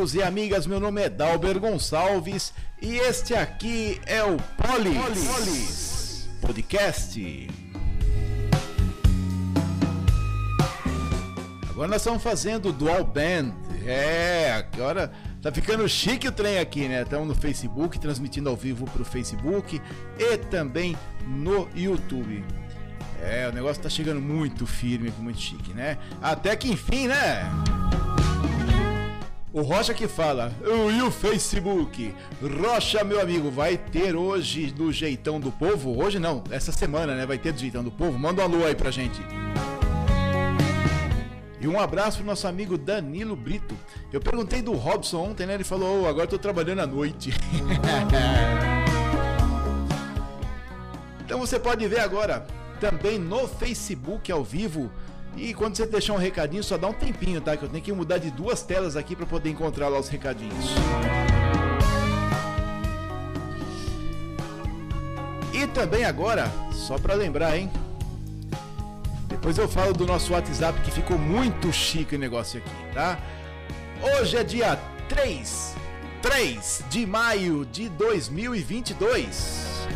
[0.00, 6.28] amigos e amigas, meu nome é Dalber Gonçalves e este aqui é o Polis, Polis.
[6.40, 7.50] Podcast.
[11.68, 13.52] Agora nós estamos fazendo Dual Band.
[13.84, 17.02] É, agora tá ficando chique o trem aqui, né?
[17.02, 19.82] Estamos no Facebook, transmitindo ao vivo para o Facebook
[20.18, 22.42] e também no YouTube.
[23.20, 25.98] É, o negócio tá chegando muito firme, muito chique, né?
[26.22, 27.42] Até que enfim, né?
[29.52, 30.52] O Rocha que fala,
[30.96, 32.14] e o Facebook?
[32.40, 36.00] Rocha, meu amigo, vai ter hoje do Jeitão do Povo?
[36.00, 37.26] Hoje não, essa semana, né?
[37.26, 38.16] Vai ter do Jeitão do Povo.
[38.16, 39.20] Manda um alô aí pra gente.
[41.60, 43.76] E um abraço pro nosso amigo Danilo Brito.
[44.12, 45.54] Eu perguntei do Robson ontem, né?
[45.54, 47.34] Ele falou, oh, agora tô trabalhando à noite.
[51.26, 52.46] então você pode ver agora
[52.78, 54.88] também no Facebook ao vivo
[55.36, 57.56] e quando você deixar um recadinho, só dá um tempinho, tá?
[57.56, 60.66] Que eu tenho que mudar de duas telas aqui para poder encontrar lá os recadinhos.
[65.52, 67.70] E também agora, só para lembrar, hein?
[69.28, 73.18] Depois eu falo do nosso WhatsApp que ficou muito chique o negócio aqui, tá?
[74.02, 75.74] Hoje é dia 3,
[76.22, 79.86] 3 de maio de 2022.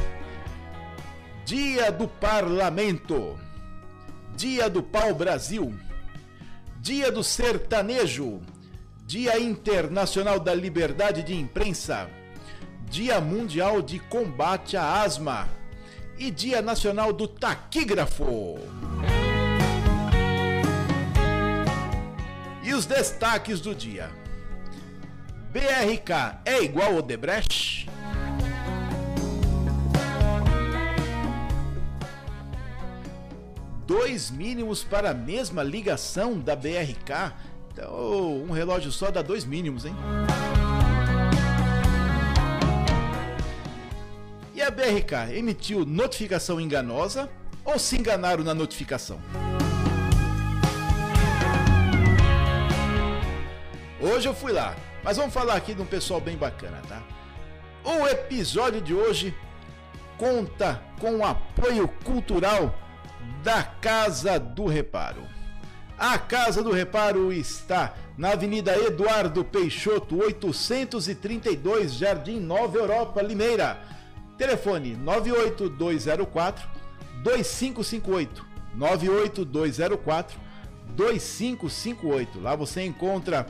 [1.45, 3.44] Dia do Parlamento.
[4.37, 5.73] Dia do Pau Brasil,
[6.81, 8.41] Dia do Sertanejo,
[9.07, 12.11] Dia Internacional da Liberdade de Imprensa,
[12.91, 15.49] Dia Mundial de Combate à Asma
[16.19, 18.59] e Dia Nacional do Taquígrafo.
[22.63, 24.11] E os destaques do dia.
[25.53, 27.89] BRK é igual Odebrecht?
[33.87, 37.35] Dois mínimos para a mesma ligação da BRK.
[37.73, 39.95] Então, um relógio só dá dois mínimos, hein?
[44.55, 47.29] E a BRK emitiu notificação enganosa
[47.65, 49.21] ou se enganaram na notificação?
[54.01, 57.03] Hoje eu fui lá, mas vamos falar aqui de um pessoal bem bacana, tá?
[57.83, 59.35] O episódio de hoje
[60.17, 62.84] conta com o apoio cultural
[63.45, 65.23] da Casa do Reparo.
[65.99, 73.79] A Casa do Reparo está na Avenida Eduardo Peixoto, 832, Jardim Nova Europa, Limeira.
[74.39, 76.67] Telefone 98204
[77.23, 78.47] 2558.
[78.75, 80.41] 98204
[80.97, 82.41] 2558.
[82.41, 83.47] Lá você encontra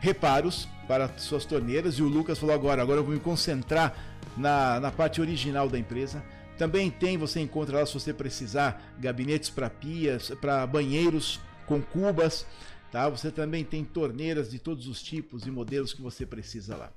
[0.00, 1.94] reparos para suas torneiras.
[1.94, 3.94] E o Lucas falou agora: agora eu vou me concentrar
[4.36, 6.22] na, na parte original da empresa
[6.56, 12.46] também tem, você encontra lá se você precisar, gabinetes para pias, para banheiros com cubas,
[12.90, 13.08] tá?
[13.08, 16.92] Você também tem torneiras de todos os tipos e modelos que você precisa lá.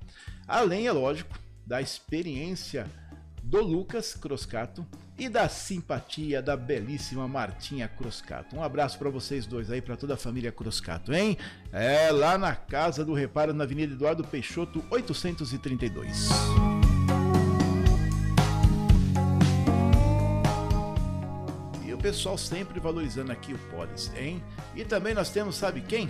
[0.46, 2.86] Além, é lógico, da experiência
[3.42, 4.86] do Lucas Croscato
[5.18, 8.54] e da simpatia da belíssima Martinha Croscato.
[8.54, 11.36] Um abraço para vocês dois aí, para toda a família Croscato, hein?
[11.72, 16.28] É lá na Casa do Reparo, na Avenida Eduardo Peixoto, 832.
[22.08, 24.42] Pessoal sempre valorizando aqui o Polis, hein?
[24.74, 26.08] E também nós temos, sabe quem?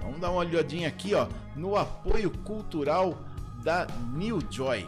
[0.00, 3.18] Vamos dar uma olhadinha aqui, ó, no apoio cultural
[3.64, 4.86] da New Joy.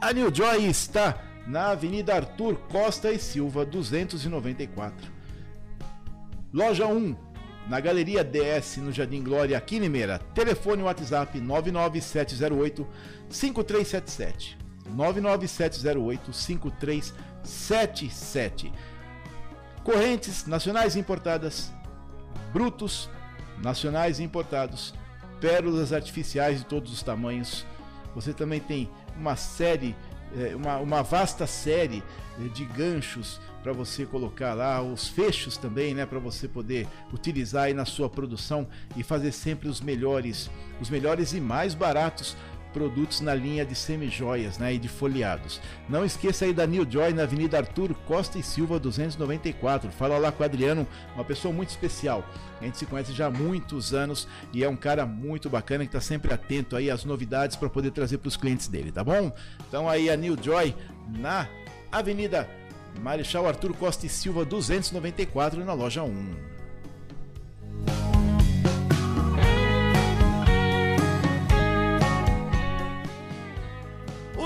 [0.00, 1.16] A New Joy está
[1.46, 5.12] na Avenida Arthur Costa e Silva, 294.
[6.52, 7.14] Loja 1,
[7.68, 10.18] na Galeria DS, no Jardim Glória, aqui em Limeira.
[10.34, 12.84] Telefone WhatsApp 99708
[13.30, 14.58] 5377.
[14.90, 17.31] 99708 5377.
[17.42, 18.72] 77.
[19.84, 21.72] Correntes nacionais importadas,
[22.52, 23.10] brutos
[23.58, 24.94] nacionais importados,
[25.40, 27.66] pérolas artificiais de todos os tamanhos.
[28.14, 29.96] Você também tem uma série,
[30.36, 32.02] eh, uma, uma vasta série
[32.40, 37.64] eh, de ganchos para você colocar lá, os fechos também, né, para você poder utilizar
[37.64, 38.66] aí na sua produção
[38.96, 40.50] e fazer sempre os melhores,
[40.80, 42.36] os melhores e mais baratos
[42.72, 45.60] produtos na linha de semijoias né, e de folheados.
[45.88, 49.90] Não esqueça aí da New Joy na Avenida Arthur Costa e Silva 294.
[49.90, 52.24] Fala lá com o Adriano, uma pessoa muito especial.
[52.60, 55.88] A gente se conhece já há muitos anos e é um cara muito bacana que
[55.88, 59.32] está sempre atento aí às novidades para poder trazer para os clientes dele, tá bom?
[59.68, 60.74] Então aí a New Joy
[61.08, 61.48] na
[61.90, 62.48] Avenida
[63.00, 66.52] Marechal Arthur Costa e Silva 294 na loja 1.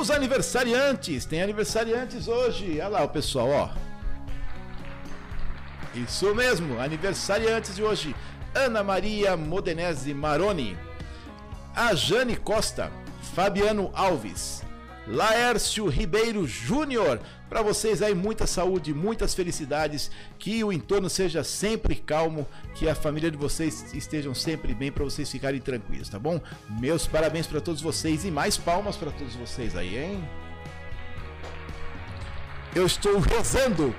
[0.07, 2.79] Os aniversariantes, tem aniversariantes hoje.
[2.79, 3.71] Olha lá o pessoal, ó.
[5.97, 8.15] Isso mesmo, aniversariantes de hoje.
[8.55, 10.79] Ana Maria Modenese Maroni,
[11.75, 12.89] a Jane Costa,
[13.35, 14.63] Fabiano Alves,
[15.07, 17.21] Laércio Ribeiro Júnior.
[17.49, 22.95] Para vocês aí, muita saúde, muitas felicidades, que o entorno seja sempre calmo, que a
[22.95, 26.41] família de vocês estejam sempre bem para vocês ficarem tranquilos, tá bom?
[26.81, 30.29] Meus parabéns para todos vocês e mais palmas para todos vocês aí, hein?
[32.75, 33.95] Eu estou rezando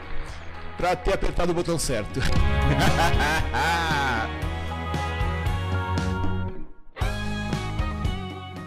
[0.77, 2.19] para ter apertado o botão certo.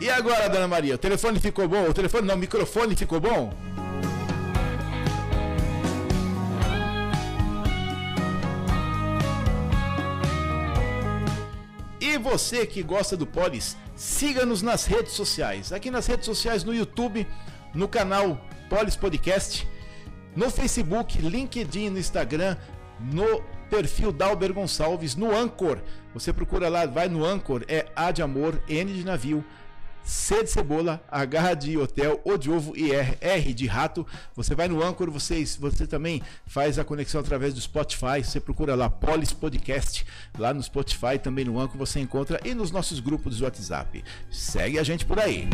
[0.01, 1.85] E agora, dona Maria, o telefone ficou bom?
[1.85, 3.53] O telefone não, o microfone ficou bom?
[12.01, 15.71] E você que gosta do Polis, siga-nos nas redes sociais.
[15.71, 17.27] Aqui nas redes sociais, no YouTube,
[17.75, 19.69] no canal Polis Podcast,
[20.35, 22.57] no Facebook, LinkedIn, no Instagram,
[22.99, 25.79] no perfil Dalber Gonçalves, no Anchor.
[26.15, 29.45] Você procura lá, vai no Anchor, é A de amor, N de navio,
[30.05, 34.07] C de cebola, H de hotel, O de ovo e R, R de rato.
[34.35, 38.23] Você vai no Anchor, você, você também faz a conexão através do Spotify.
[38.23, 40.05] Você procura lá Polis Podcast,
[40.39, 44.03] lá no Spotify, também no Anchor você encontra e nos nossos grupos do WhatsApp.
[44.31, 45.49] Segue a gente por aí.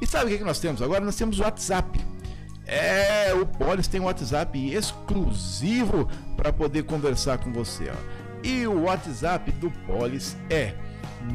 [0.00, 1.04] E sabe o que nós temos agora?
[1.04, 2.00] Nós temos o WhatsApp.
[2.66, 7.90] É, o Polis tem um WhatsApp exclusivo para poder conversar com você.
[7.90, 8.19] Ó.
[8.42, 10.72] E o WhatsApp do Polis é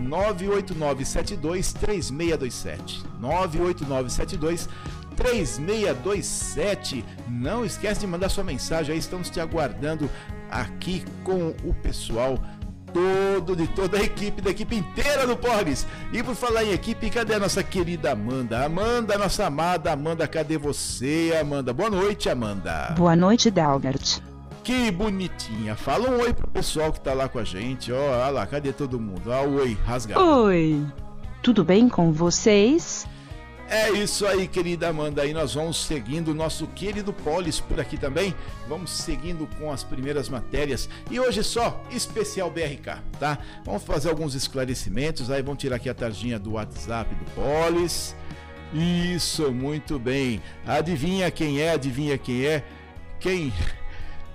[0.09, 3.03] 989723627.
[3.19, 4.67] 98972
[5.15, 7.05] 3627.
[7.29, 10.09] Não esquece de mandar sua mensagem aí, estamos te aguardando
[10.51, 12.37] aqui com o pessoal
[12.93, 15.85] todo, de toda a equipe, da equipe inteira do Polis.
[16.13, 18.65] E por falar em equipe, cadê a nossa querida Amanda?
[18.65, 21.73] Amanda, nossa amada Amanda, cadê você, Amanda?
[21.73, 22.93] Boa noite, Amanda.
[22.97, 24.21] Boa noite, Dalbert.
[24.65, 25.75] Que bonitinha.
[25.75, 27.91] Fala um oi pro pessoal que tá lá com a gente.
[27.91, 29.29] Ó, olha lá, cadê todo mundo?
[29.29, 30.19] Ó, oi, rasgado.
[30.19, 30.83] Oi.
[31.43, 33.07] Tudo bem com vocês?
[33.69, 35.21] É isso aí, querida Amanda.
[35.21, 38.33] Aí nós vamos seguindo o nosso querido Polis por aqui também.
[38.67, 40.89] Vamos seguindo com as primeiras matérias.
[41.11, 43.37] E hoje só especial BRK, tá?
[43.63, 45.29] Vamos fazer alguns esclarecimentos.
[45.29, 48.15] Aí vamos tirar aqui a tarjinha do WhatsApp do Polis.
[48.73, 50.41] Isso, muito bem.
[50.65, 51.73] Adivinha quem é?
[51.73, 52.63] Adivinha quem é?
[53.19, 53.53] Quem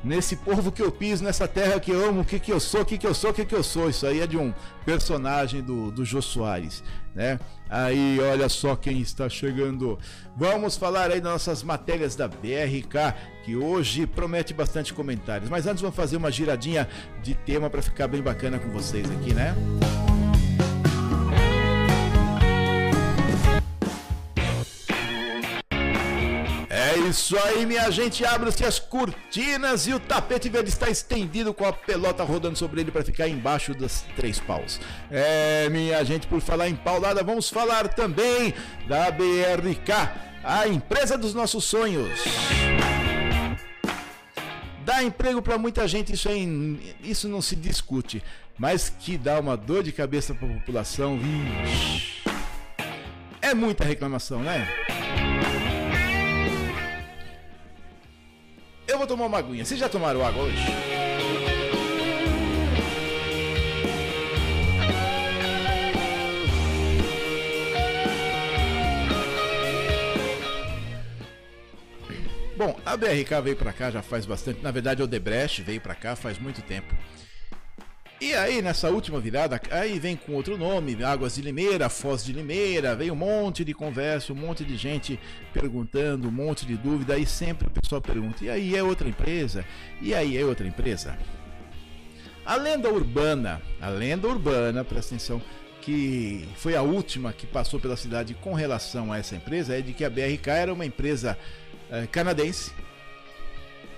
[0.02, 2.82] nesse povo que eu piso, nessa terra que eu amo, o que, que eu sou,
[2.82, 3.88] o que, que eu sou, o que, que eu sou.
[3.90, 4.52] Isso aí é de um
[4.84, 6.82] personagem do, do Jô Soares,
[7.14, 7.38] né?
[7.68, 9.98] Aí, olha só quem está chegando.
[10.36, 13.14] Vamos falar aí das nossas matérias da BRK,
[13.44, 15.48] que hoje promete bastante comentários.
[15.48, 16.88] Mas antes vamos fazer uma giradinha
[17.22, 19.54] de tema para ficar bem bacana com vocês aqui, né?
[19.54, 20.19] Música
[27.10, 28.24] isso aí, minha gente.
[28.24, 32.90] Abre-se as cortinas e o tapete verde está estendido com a pelota rodando sobre ele
[32.90, 34.80] para ficar embaixo dos três paus.
[35.10, 38.54] É, minha gente, por falar em paulada, vamos falar também
[38.88, 39.92] da BRK,
[40.44, 42.20] a empresa dos nossos sonhos.
[44.84, 48.22] Dá emprego para muita gente, isso, aí, isso não se discute.
[48.56, 52.22] Mas que dá uma dor de cabeça para a população, vixe.
[53.42, 54.68] É muita reclamação, né?
[59.00, 59.64] Vou tomar uma aguinha.
[59.64, 60.58] Vocês já tomaram água hoje?
[72.56, 74.62] Bom, a BRK veio para cá já faz bastante.
[74.62, 76.94] Na verdade, o Debrecht veio para cá faz muito tempo.
[78.20, 82.34] E aí, nessa última virada, aí vem com outro nome, Águas de Limeira, Foz de
[82.34, 85.18] Limeira, veio um monte de conversa, um monte de gente
[85.54, 89.64] perguntando, um monte de dúvida, aí sempre o pessoal pergunta, e aí é outra empresa?
[90.02, 91.18] E aí é outra empresa?
[92.44, 95.40] A lenda urbana, a lenda urbana, presta atenção,
[95.80, 99.94] que foi a última que passou pela cidade com relação a essa empresa, é de
[99.94, 101.38] que a BRK era uma empresa
[101.90, 102.70] eh, canadense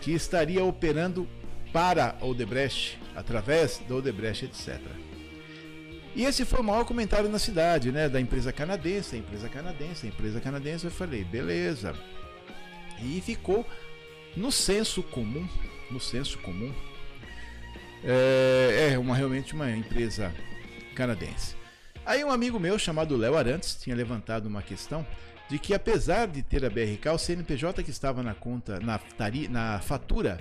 [0.00, 1.28] que estaria operando
[1.72, 4.80] para Odebrecht, através da Odebrecht, etc.
[6.14, 8.08] E esse foi o maior comentário na cidade, né?
[8.08, 10.84] Da empresa canadense, a empresa canadense, a empresa canadense.
[10.84, 11.94] Eu falei, beleza.
[13.00, 13.66] E ficou
[14.36, 15.48] no senso comum,
[15.90, 16.72] no senso comum,
[18.04, 20.32] é, é uma realmente uma empresa
[20.94, 21.56] canadense.
[22.04, 25.06] Aí um amigo meu chamado Léo Arantes tinha levantado uma questão
[25.48, 29.48] de que apesar de ter a BRK, o CNPJ que estava na conta, na, tari,
[29.48, 30.40] na fatura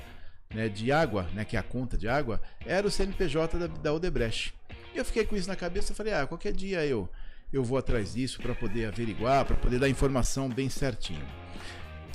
[0.54, 3.94] né, de água, né, que é a conta de água, era o CNPJ da, da
[3.94, 4.54] Odebrecht.
[4.94, 7.10] E eu fiquei com isso na cabeça e falei, ah, qualquer dia eu,
[7.52, 11.26] eu vou atrás disso para poder averiguar, para poder dar informação bem certinho.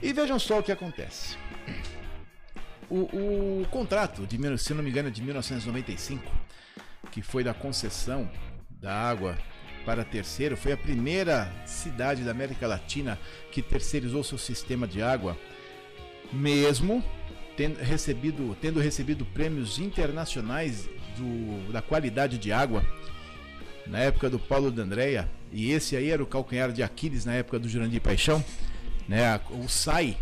[0.03, 1.37] E vejam só o que acontece.
[2.91, 6.31] o, o contrato, de, se não me engano, é de 1995,
[7.11, 8.31] que foi da concessão
[8.71, 9.39] da água
[9.87, 13.19] para terceiro, foi a primeira cidade da América Latina
[13.53, 15.39] que terceirizou seu sistema de água,
[16.33, 17.05] mesmo
[17.57, 22.85] tendo recebido, tendo recebido prêmios internacionais do, da qualidade de água
[23.87, 27.59] na época do Paulo D'Andrea, e esse aí era o calcanhar de Aquiles na época
[27.59, 28.45] do Jurandir Paixão,
[29.09, 29.41] né?
[29.51, 30.19] O SAI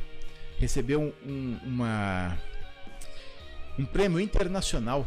[0.59, 2.39] recebeu um, uma,
[3.79, 5.07] um prêmio internacional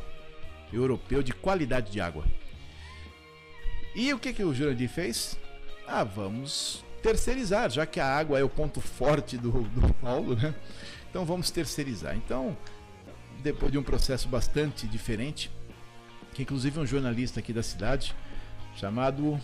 [0.74, 2.26] europeu de qualidade de água.
[3.96, 5.38] E o que, que o Jurandir fez?
[5.88, 10.54] Ah, vamos terceirizar, já que a água é o ponto forte do, do Paulo, né?
[11.18, 12.16] Então vamos terceirizar.
[12.16, 12.56] Então,
[13.42, 15.50] depois de um processo bastante diferente,
[16.32, 18.16] que inclusive um jornalista aqui da cidade,
[18.76, 19.42] chamado.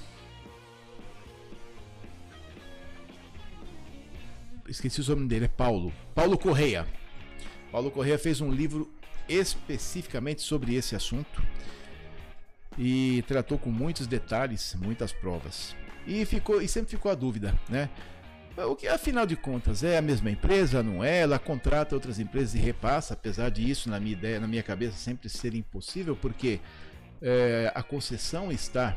[4.70, 5.92] Esqueci o nome dele, é Paulo.
[6.14, 6.88] Paulo Correia.
[7.72, 8.94] Paulo Correia fez um livro
[9.28, 11.42] especificamente sobre esse assunto
[12.78, 15.76] e tratou com muitos detalhes, muitas provas.
[16.06, 17.90] E ficou e sempre ficou a dúvida, né?
[18.56, 21.22] O que afinal de contas é a mesma empresa, não é?
[21.22, 24.96] Ela contrata outras empresas e repassa, apesar de isso na minha ideia, na minha cabeça
[24.96, 26.60] sempre ser impossível, porque
[27.20, 28.96] é, a concessão está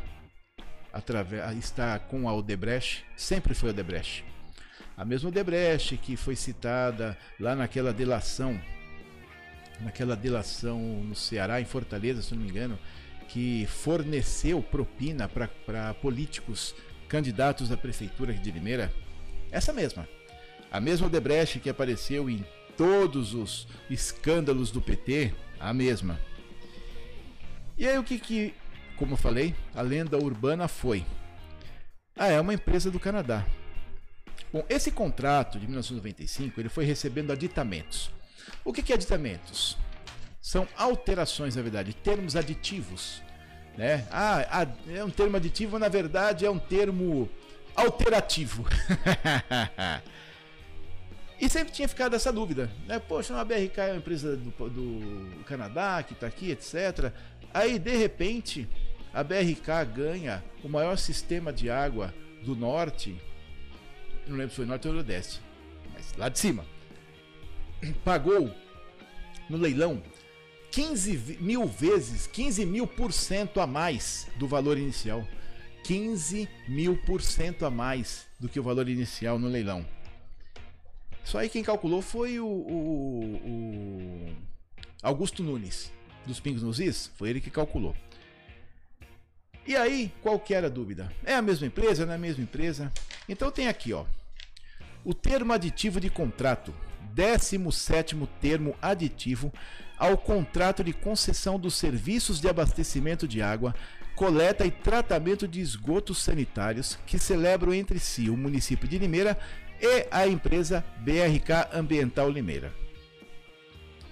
[0.93, 4.25] através está com a Odebrecht, sempre foi a Odebrecht.
[4.95, 8.61] A mesma Odebrecht que foi citada lá naquela delação,
[9.81, 12.79] naquela delação no Ceará, em Fortaleza, se não me engano,
[13.29, 16.75] que forneceu propina para políticos
[17.09, 18.93] candidatos à prefeitura de Limeira,
[19.57, 20.09] essa mesma.
[20.71, 22.45] A mesma Odebrecht que apareceu em
[22.77, 26.21] todos os escândalos do PT, a mesma.
[27.79, 28.55] E aí o que, que
[28.97, 31.05] como eu falei, a lenda urbana foi:
[32.17, 33.47] ah, é uma empresa do Canadá.
[34.53, 38.11] Bom, esse contrato de 1995 ele foi recebendo aditamentos.
[38.65, 39.77] O que, que é aditamentos?
[40.41, 43.23] São alterações, na verdade, termos aditivos.
[43.77, 44.07] Né?
[44.11, 47.29] Ah, é um termo aditivo, na verdade é um termo
[47.77, 48.67] alterativo.
[51.41, 52.99] e sempre tinha ficado essa dúvida, né?
[52.99, 57.13] Poxa, a BRK é uma empresa do, do Canadá que está aqui, etc.
[57.53, 58.69] Aí, de repente,
[59.13, 63.17] a BRK ganha o maior sistema de água do norte,
[64.27, 65.41] não lembro se foi norte ou nordeste,
[65.93, 66.65] mas lá de cima.
[68.05, 68.53] Pagou
[69.49, 70.03] no leilão
[70.71, 75.27] 15 mil vezes, 15 mil por cento a mais do valor inicial.
[75.87, 79.87] 15 mil por cento a mais do que o valor inicial no leilão.
[81.25, 84.37] Só aí quem calculou foi o, o, o
[85.01, 85.93] Augusto Nunes,
[86.27, 87.95] dos Pingos nos Is, foi ele que calculou.
[89.65, 91.13] E aí, qual que era a dúvida?
[91.25, 92.05] É a mesma empresa?
[92.05, 92.93] Não é a mesma empresa?
[93.29, 94.05] Então tem aqui, ó.
[95.05, 96.75] O termo aditivo de contrato.
[97.15, 99.53] 17 termo aditivo
[99.97, 103.75] ao contrato de concessão dos serviços de abastecimento de água,
[104.17, 109.39] coleta e tratamento de esgotos sanitários que celebram entre si o município de Limeira
[109.81, 112.73] e a empresa BRK Ambiental Limeira.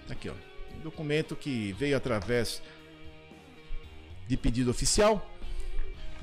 [0.09, 0.35] Aqui, ó.
[0.77, 2.63] Um documento que veio através
[4.29, 5.35] de pedido oficial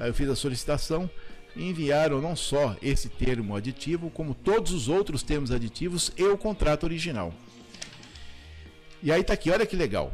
[0.02, 1.08] Aí eu fiz a solicitação
[1.56, 6.36] e enviaram não só esse termo aditivo, como todos os outros termos aditivos e o
[6.36, 7.32] contrato original.
[9.04, 10.12] E aí tá aqui, olha que legal.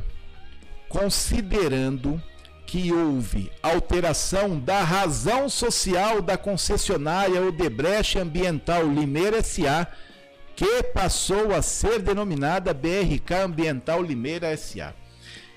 [0.90, 2.22] Considerando
[2.68, 9.88] que houve alteração da razão social da concessionária Odebrecht Ambiental Limeira SA,
[10.54, 14.94] que passou a ser denominada BRK Ambiental Limeira SA.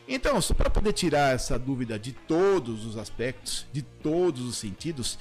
[0.07, 5.19] Então, só para poder tirar essa dúvida de todos os aspectos, de todos os sentidos,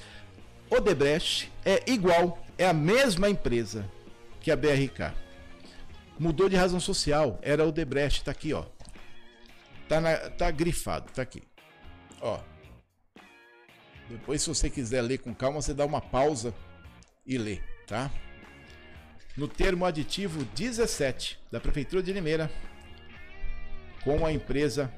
[0.70, 3.84] Odebrecht é igual, é a mesma empresa
[4.40, 5.12] que a BRK.
[6.16, 8.64] Mudou de razão social, era Odebrecht, tá aqui, ó.
[9.88, 11.42] Tá, na, tá grifado, tá aqui.
[12.20, 12.40] Ó.
[14.08, 16.54] Depois, se você quiser ler com calma, você dá uma pausa
[17.24, 18.10] e lê, tá?
[19.36, 22.50] No termo aditivo 17 da Prefeitura de Limeira,
[24.02, 24.92] com a empresa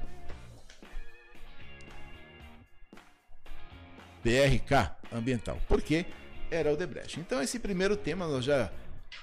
[4.23, 6.05] BRK Ambiental, porque
[6.49, 7.19] era o Debrecht.
[7.19, 8.71] Então esse primeiro tema nós já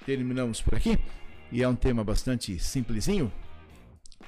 [0.04, 0.98] terminamos por aqui
[1.50, 3.32] e é um tema bastante simplesinho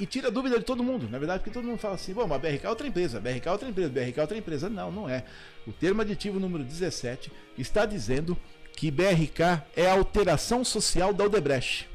[0.00, 2.26] e tira a dúvida de todo mundo, na verdade, porque todo mundo fala assim, bom,
[2.26, 4.70] mas BRK é outra empresa, BRK é outra empresa, BRK é outra empresa.
[4.70, 5.24] Não, não é.
[5.66, 8.36] O termo aditivo número 17 está dizendo
[8.74, 11.88] que BRK é a alteração social da Odebrecht.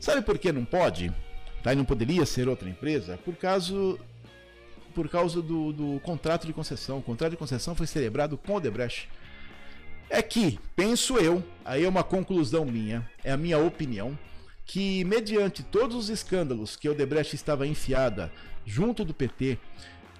[0.00, 1.12] Sabe por que não pode?
[1.62, 1.72] tá?
[1.72, 3.74] e não poderia ser outra empresa por causa,
[4.94, 6.98] por causa do, do contrato de concessão.
[6.98, 9.08] O contrato de concessão foi celebrado com o Debrecht.
[10.10, 14.18] É que, penso eu, aí é uma conclusão minha, é a minha opinião,
[14.68, 18.30] que, mediante todos os escândalos que Odebrecht estava enfiada
[18.66, 19.58] junto do PT,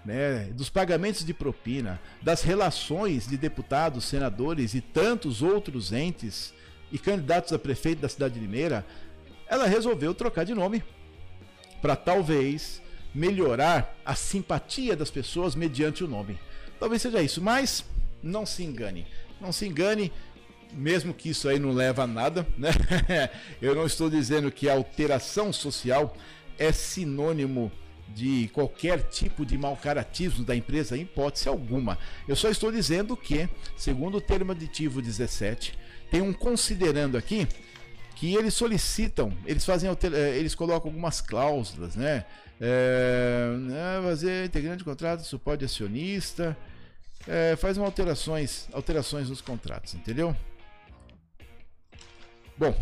[0.02, 6.54] né, dos pagamentos de propina, das relações de deputados, senadores e tantos outros entes
[6.90, 8.86] e candidatos a prefeito da cidade de Limeira,
[9.46, 10.82] ela resolveu trocar de nome
[11.82, 12.80] para talvez
[13.14, 16.38] melhorar a simpatia das pessoas mediante o nome.
[16.80, 17.84] Talvez seja isso, mas
[18.22, 19.06] não se engane.
[19.38, 20.10] Não se engane,
[20.72, 22.70] mesmo que isso aí não leva a nada, né?
[23.60, 26.16] Eu não estou dizendo que a alteração social
[26.58, 27.70] é sinônimo
[28.14, 31.98] de qualquer tipo de mau caratismo da empresa, em hipótese alguma.
[32.26, 35.78] Eu só estou dizendo que, segundo o termo aditivo 17,
[36.10, 37.46] tem um considerando aqui
[38.16, 42.24] que eles solicitam, eles fazem, eh, eles colocam algumas cláusulas, né?
[42.60, 43.52] É,
[44.02, 46.56] fazer integrante de contrato, suporte acionista,
[47.28, 50.34] é, faz alterações, alterações nos contratos, entendeu?
[52.58, 52.74] Bom,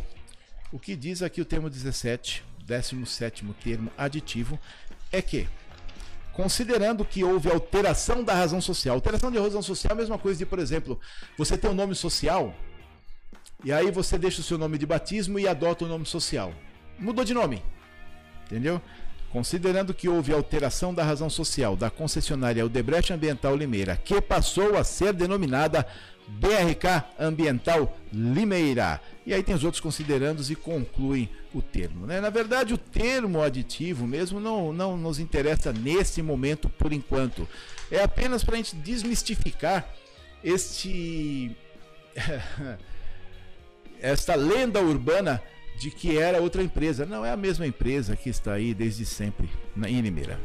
[0.72, 4.58] o que diz aqui o termo 17, 17 termo aditivo,
[5.12, 5.46] é que,
[6.32, 10.38] considerando que houve alteração da razão social, alteração de razão social é a mesma coisa
[10.38, 10.98] de, por exemplo,
[11.36, 12.54] você tem um nome social
[13.62, 16.54] e aí você deixa o seu nome de batismo e adota o nome social.
[16.98, 17.62] Mudou de nome.
[18.46, 18.80] Entendeu?
[19.30, 24.84] Considerando que houve alteração da razão social da concessionária Odebrecht Ambiental Limeira, que passou a
[24.84, 25.86] ser denominada
[26.26, 29.00] BRK Ambiental Limeira.
[29.24, 32.06] E aí tem os outros considerandos e concluem o termo.
[32.06, 32.20] Né?
[32.20, 37.48] Na verdade, o termo aditivo mesmo não, não nos interessa nesse momento por enquanto.
[37.90, 39.88] É apenas para a gente desmistificar
[40.42, 41.56] este.
[44.00, 45.42] esta lenda urbana
[45.78, 47.06] de que era outra empresa.
[47.06, 49.48] Não, é a mesma empresa que está aí desde sempre
[49.86, 50.38] em Limeira.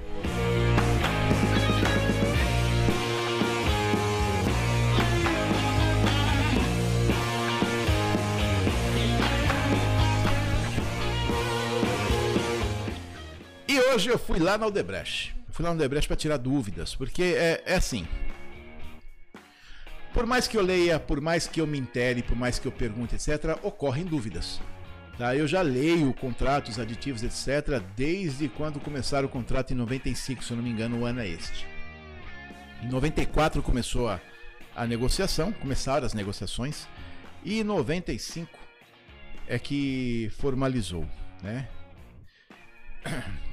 [13.71, 15.33] E hoje eu fui lá na Odebrecht.
[15.47, 18.05] Eu fui lá na Odebrecht para tirar dúvidas, porque é, é assim.
[20.13, 22.71] Por mais que eu leia, por mais que eu me intere, por mais que eu
[22.73, 24.59] pergunte, etc., ocorrem dúvidas.
[25.17, 25.37] Tá?
[25.37, 30.57] Eu já leio contratos aditivos, etc., desde quando começaram o contrato em 95, se eu
[30.57, 31.65] não me engano, o ano é este.
[32.83, 34.19] Em 94 começou a,
[34.75, 36.89] a negociação, começaram as negociações,
[37.41, 38.51] e em 95
[39.47, 41.07] é que formalizou,
[41.41, 41.69] né?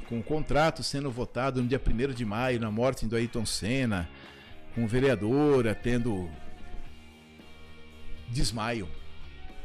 [0.08, 4.08] Com o contrato sendo votado no dia 1 de maio, na morte do Ayrton Senna,
[4.74, 6.30] com vereadora tendo
[8.28, 8.88] desmaio.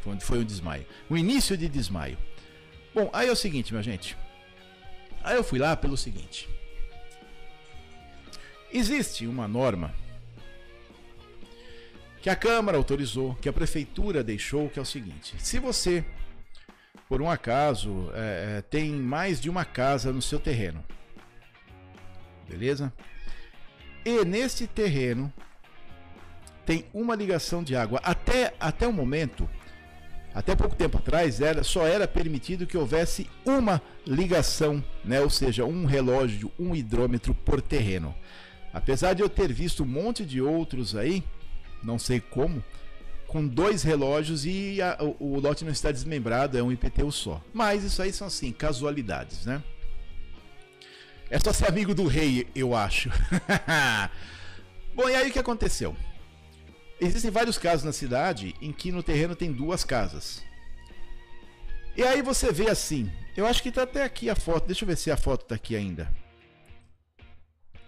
[0.01, 0.85] Foi foi o desmaio.
[1.09, 2.17] O início de desmaio.
[2.93, 4.17] Bom, aí é o seguinte, minha gente.
[5.23, 6.49] Aí eu fui lá pelo seguinte.
[8.71, 9.93] Existe uma norma
[12.21, 16.03] que a Câmara autorizou, que a Prefeitura deixou, que é o seguinte: se você,
[17.07, 20.83] por um acaso, é, é tem mais de uma casa no seu terreno,
[22.47, 22.91] beleza?
[24.05, 25.31] E neste terreno
[26.65, 27.99] tem uma ligação de água.
[28.03, 29.49] Até, até o momento,
[30.33, 35.21] até pouco tempo atrás, era, só era permitido que houvesse uma ligação, né?
[35.21, 38.13] ou seja, um relógio, um hidrômetro por terreno.
[38.73, 41.23] Apesar de eu ter visto um monte de outros aí,
[41.83, 42.63] não sei como,
[43.33, 47.41] com dois relógios e a, o, o, lote não está desmembrado, é um IPTU só.
[47.51, 49.63] Mas isso aí são assim, casualidades, né?
[51.31, 53.09] É só ser amigo do rei, eu acho.
[54.93, 55.97] Bom, e aí o que aconteceu?
[57.01, 60.43] Existem vários casos na cidade em que no terreno tem duas casas.
[61.97, 64.87] E aí você vê assim, eu acho que está até aqui a foto, deixa eu
[64.87, 66.07] ver se a foto está aqui ainda.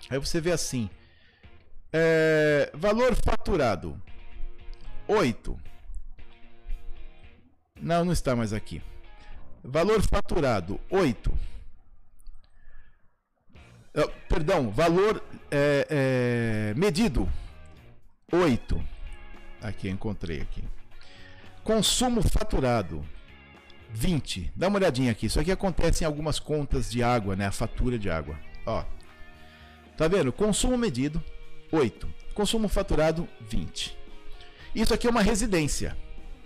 [0.09, 0.89] Aí você vê assim,
[1.93, 4.01] é, valor faturado
[5.07, 5.59] 8.
[7.81, 8.81] Não, não está mais aqui.
[9.63, 11.29] Valor faturado 8.
[11.29, 11.37] Uh,
[13.95, 17.29] ah, perdão, valor é, é, medido
[18.31, 18.83] 8.
[19.61, 20.63] Aqui, encontrei aqui.
[21.63, 23.03] Consumo faturado.
[23.91, 24.51] 20.
[24.55, 25.27] Dá uma olhadinha aqui.
[25.27, 27.47] Isso aqui acontece em algumas contas de água, né?
[27.47, 28.37] A fatura de água.
[28.65, 28.83] Ó.
[29.97, 30.33] Tá vendo?
[30.33, 31.23] Consumo medido,
[31.71, 32.07] 8.
[32.33, 34.04] Consumo faturado, 20.
[34.75, 35.95] Isso aqui é uma residência.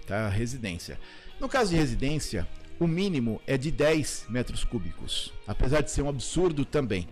[0.06, 0.30] Tá?
[0.30, 1.00] Residência.
[1.40, 2.48] No caso de residência,
[2.80, 5.34] o mínimo é de 10 metros cúbicos.
[5.48, 7.08] Apesar de ser um absurdo também.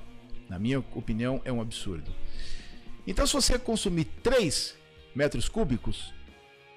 [0.48, 2.14] Na minha opinião, é um absurdo.
[3.06, 4.76] Então, se você consumir 3
[5.16, 6.14] metros cúbicos,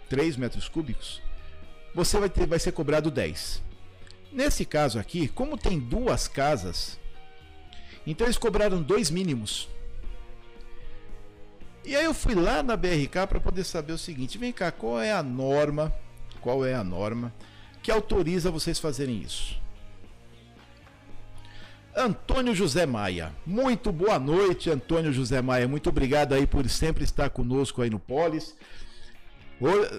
[0.08, 1.20] 3 metros cúbicos,
[1.94, 3.62] você vai, ter, vai ser cobrado 10.
[4.32, 6.98] Nesse caso aqui, como tem duas casas,
[8.06, 9.68] então eles cobraram dois mínimos.
[11.90, 15.00] E aí eu fui lá na BRK para poder saber o seguinte: vem cá, qual
[15.00, 15.92] é a norma?
[16.40, 17.34] Qual é a norma
[17.82, 19.60] que autoriza vocês fazerem isso?
[21.96, 23.32] Antônio José Maia.
[23.44, 25.66] Muito boa noite, Antônio José Maia.
[25.66, 28.54] Muito obrigado aí por sempre estar conosco aí no Polis.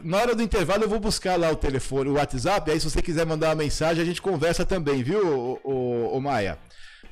[0.02, 3.02] Na hora do intervalo eu vou buscar lá o telefone, o WhatsApp, aí se você
[3.02, 6.58] quiser mandar uma mensagem a gente conversa também, viu, o, o, o Maia?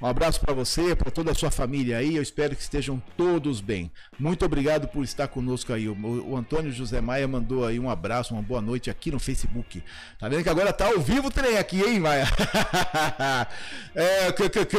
[0.01, 2.15] Um abraço para você, para toda a sua família aí.
[2.15, 3.91] Eu espero que estejam todos bem.
[4.17, 5.89] Muito obrigado por estar conosco aí.
[5.89, 9.83] O, Antônio José Maia mandou aí um abraço, uma boa noite aqui no Facebook.
[10.17, 12.25] Tá vendo que agora tá ao vivo o trem aqui, hein, Maia?
[13.93, 14.77] é, que, que, que...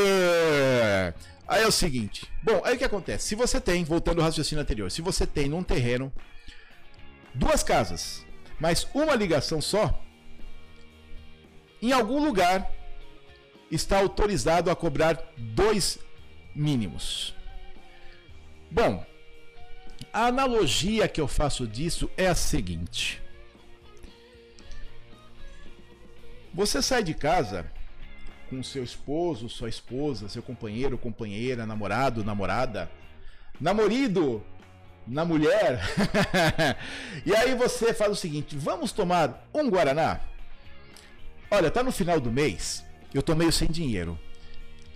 [1.46, 2.26] Aí é o seguinte.
[2.42, 3.28] Bom, aí o que acontece?
[3.28, 6.10] Se você tem, voltando ao raciocínio anterior, se você tem num terreno
[7.34, 8.24] duas casas,
[8.58, 10.02] mas uma ligação só,
[11.82, 12.79] em algum lugar
[13.70, 15.98] está autorizado a cobrar dois
[16.54, 17.34] mínimos.
[18.70, 19.04] Bom,
[20.12, 23.22] a analogia que eu faço disso é a seguinte:
[26.52, 27.70] você sai de casa
[28.48, 32.90] com seu esposo, sua esposa, seu companheiro, companheira, namorado, namorada,
[33.60, 34.44] namorido,
[35.06, 35.80] na mulher.
[37.24, 40.20] e aí você faz o seguinte: vamos tomar um guaraná?
[41.50, 42.84] Olha, tá no final do mês
[43.16, 44.18] eu tô meio sem dinheiro.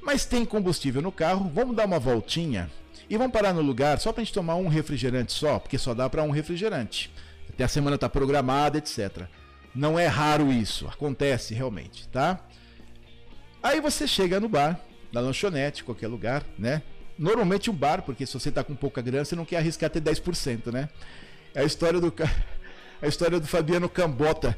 [0.03, 2.71] Mas tem combustível no carro, vamos dar uma voltinha
[3.09, 6.09] e vamos parar no lugar só pra gente tomar um refrigerante só, porque só dá
[6.09, 7.11] para um refrigerante.
[7.49, 9.23] Até a semana tá programada, etc.
[9.75, 12.41] Não é raro isso, acontece realmente, tá?
[13.63, 14.79] Aí você chega no bar,
[15.13, 16.83] na lanchonete, qualquer lugar, né?
[17.19, 20.03] Normalmente um bar, porque se você tá com pouca grana, você não quer arriscar ter
[20.03, 20.89] 10%, né?
[21.55, 22.13] É a história do
[23.01, 24.57] a história do Fabiano Cambota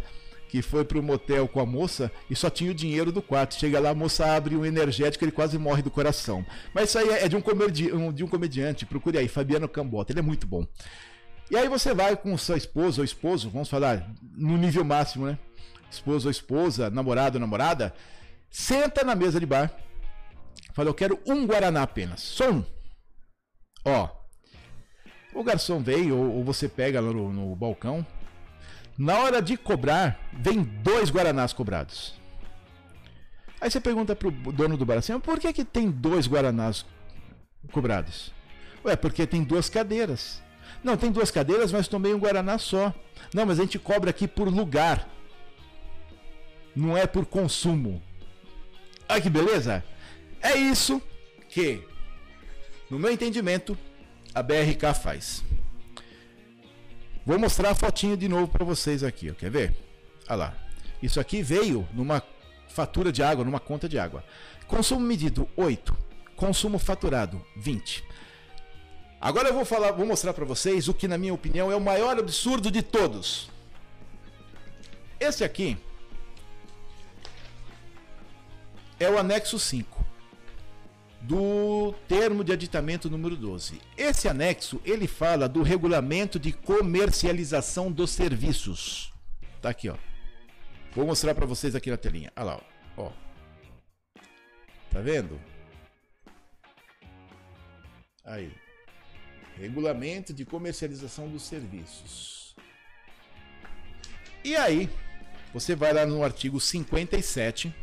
[0.49, 3.55] que foi pro motel com a moça e só tinha o dinheiro do quarto.
[3.55, 6.45] Chega lá, a moça abre um energético, ele quase morre do coração.
[6.75, 10.21] Mas isso aí é de um, comedi de um comediante, procure aí, Fabiano Cambota, ele
[10.21, 10.67] é muito bom.
[11.51, 15.39] E aí você vai com sua esposa ou esposo, vamos falar no nível máximo, né?
[15.91, 17.95] Esposa ou esposa, namorado ou namorada,
[18.51, 19.73] senta na mesa de bar,
[20.73, 22.65] fala, eu quero um Guaraná apenas, só um.
[23.85, 24.09] Ó,
[25.33, 28.05] o garçom veio, ou, ou você pega lá no, no balcão,
[28.99, 32.15] na hora de cobrar, vem dois Guaranás cobrados.
[33.61, 36.85] Aí você pergunta pro dono do bar assim, por que, que tem dois Guaranás
[37.73, 38.33] cobrados?
[38.85, 40.43] Ué, porque tem duas cadeiras.
[40.83, 42.95] Não, tem duas cadeiras, mas tomei um Guaraná só.
[43.35, 45.09] Não, mas a gente cobra aqui por lugar.
[46.75, 48.03] Não é por consumo.
[49.09, 49.83] Olha que beleza?
[50.41, 51.03] É isso
[51.49, 51.83] que,
[52.91, 53.77] no meu entendimento,
[54.35, 55.43] a BRK faz.
[57.27, 59.35] Vou mostrar a fotinha de novo para vocês aqui, ó.
[59.35, 59.77] quer ver?
[60.29, 60.55] Olha lá.
[61.03, 62.23] Isso aqui veio numa
[62.69, 64.25] fatura de água, numa conta de água.
[64.69, 65.97] Consumo medido 8,
[66.37, 68.05] consumo faturado 20.
[69.21, 71.81] Agora eu vou falar, vou mostrar para vocês o que na minha opinião é o
[71.81, 73.51] maior absurdo de todos.
[75.19, 75.77] Esse aqui
[79.01, 80.06] é o anexo 5
[81.21, 83.81] do termo de aditamento número 12.
[83.97, 89.13] Esse anexo, ele fala do regulamento de comercialização dos serviços.
[89.61, 89.97] Tá aqui, ó.
[90.95, 92.33] Vou mostrar para vocês aqui na telinha.
[92.37, 92.61] Olha lá,
[92.97, 93.11] ó.
[94.91, 95.41] Tá vendo?
[98.25, 98.53] Aí.
[99.57, 102.55] Regulamento de comercialização dos serviços.
[104.45, 104.89] E aí,
[105.53, 107.75] você vai lá no artigo 57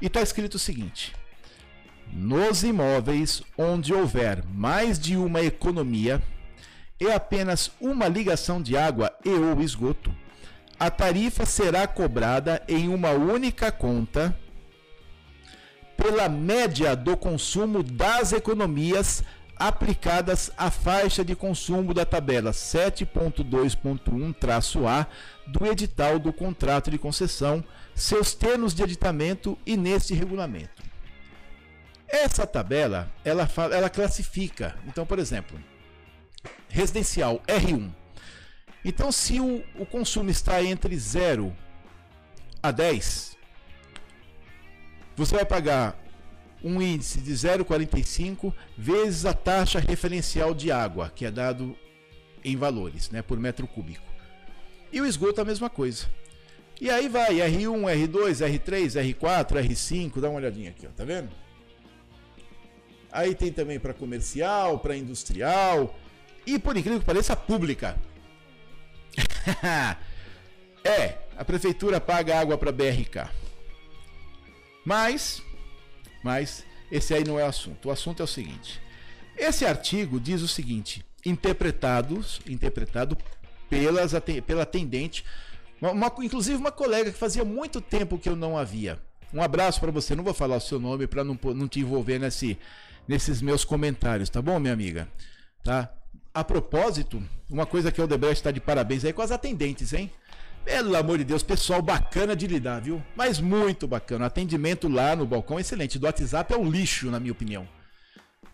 [0.00, 1.14] e está escrito o seguinte:
[2.12, 6.22] nos imóveis onde houver mais de uma economia
[6.98, 10.14] e apenas uma ligação de água e ou esgoto,
[10.78, 14.36] a tarifa será cobrada em uma única conta
[15.96, 19.24] pela média do consumo das economias
[19.58, 25.06] aplicadas à faixa de consumo da tabela 7.2.1-A
[25.46, 27.64] do edital do contrato de concessão
[27.96, 30.84] seus termos de editamento e neste regulamento.
[32.06, 34.76] Essa tabela, ela, fala, ela classifica.
[34.86, 35.58] Então, por exemplo,
[36.68, 37.90] residencial R1.
[38.84, 41.56] Então, se o, o consumo está entre 0
[42.62, 43.36] a 10,
[45.16, 45.98] você vai pagar
[46.62, 51.76] um índice de 0,45 vezes a taxa referencial de água, que é dado
[52.44, 54.04] em valores, né, por metro cúbico.
[54.92, 56.06] E o esgoto a mesma coisa.
[56.80, 61.30] E aí vai, R1, R2, R3, R4, R5, dá uma olhadinha aqui, ó, tá vendo?
[63.10, 65.98] Aí tem também para comercial, para industrial
[66.46, 67.96] e por incrível que pareça, pública.
[70.84, 73.30] é, a prefeitura paga água para BRK.
[74.84, 75.42] Mas,
[76.22, 77.88] mas esse aí não é o assunto.
[77.88, 78.80] O assunto é o seguinte:
[79.36, 83.16] esse artigo diz o seguinte, interpretados, interpretado
[83.68, 84.12] pelas,
[84.46, 85.24] pela atendente
[85.80, 88.98] uma, uma, inclusive uma colega que fazia muito tempo que eu não havia.
[89.32, 90.14] Um abraço para você.
[90.14, 92.58] Não vou falar o seu nome para não, não te envolver nesse,
[93.06, 95.08] nesses meus comentários, tá bom, minha amiga?
[95.62, 95.90] Tá?
[96.32, 100.10] A propósito, uma coisa que o Odebrecht está de parabéns aí com as atendentes, hein?
[100.64, 103.00] Pelo amor de Deus, pessoal bacana de lidar, viu?
[103.14, 104.26] Mas muito bacana.
[104.26, 105.98] Atendimento lá no balcão excelente.
[105.98, 107.68] Do WhatsApp é um lixo, na minha opinião.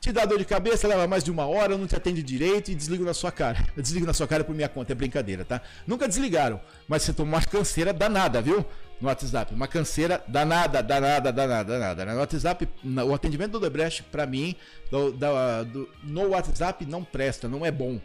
[0.03, 2.75] Te dá dor de cabeça, leva mais de uma hora, não te atende direito e
[2.75, 3.65] desligo na sua cara.
[3.77, 5.63] Eu desligo na sua cara por minha conta, é brincadeira, tá?
[5.87, 8.67] Nunca desligaram, mas você tomou uma canseira danada, viu?
[9.01, 9.55] No WhatsApp.
[9.55, 12.05] Uma canseira danada, danada, danada, danada.
[12.15, 14.57] No WhatsApp, o atendimento do Debrecht, pra mim,
[14.91, 18.01] do, do, no WhatsApp não presta, não é bom.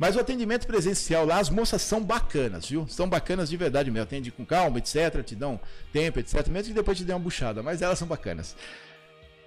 [0.00, 2.88] Mas o atendimento presencial lá, as moças são bacanas, viu?
[2.88, 4.02] São bacanas de verdade mesmo.
[4.02, 5.22] Atende com calma, etc.
[5.24, 5.60] Te dão
[5.92, 6.44] tempo, etc.
[6.48, 8.56] Mesmo que depois te dê uma buchada, mas elas são bacanas.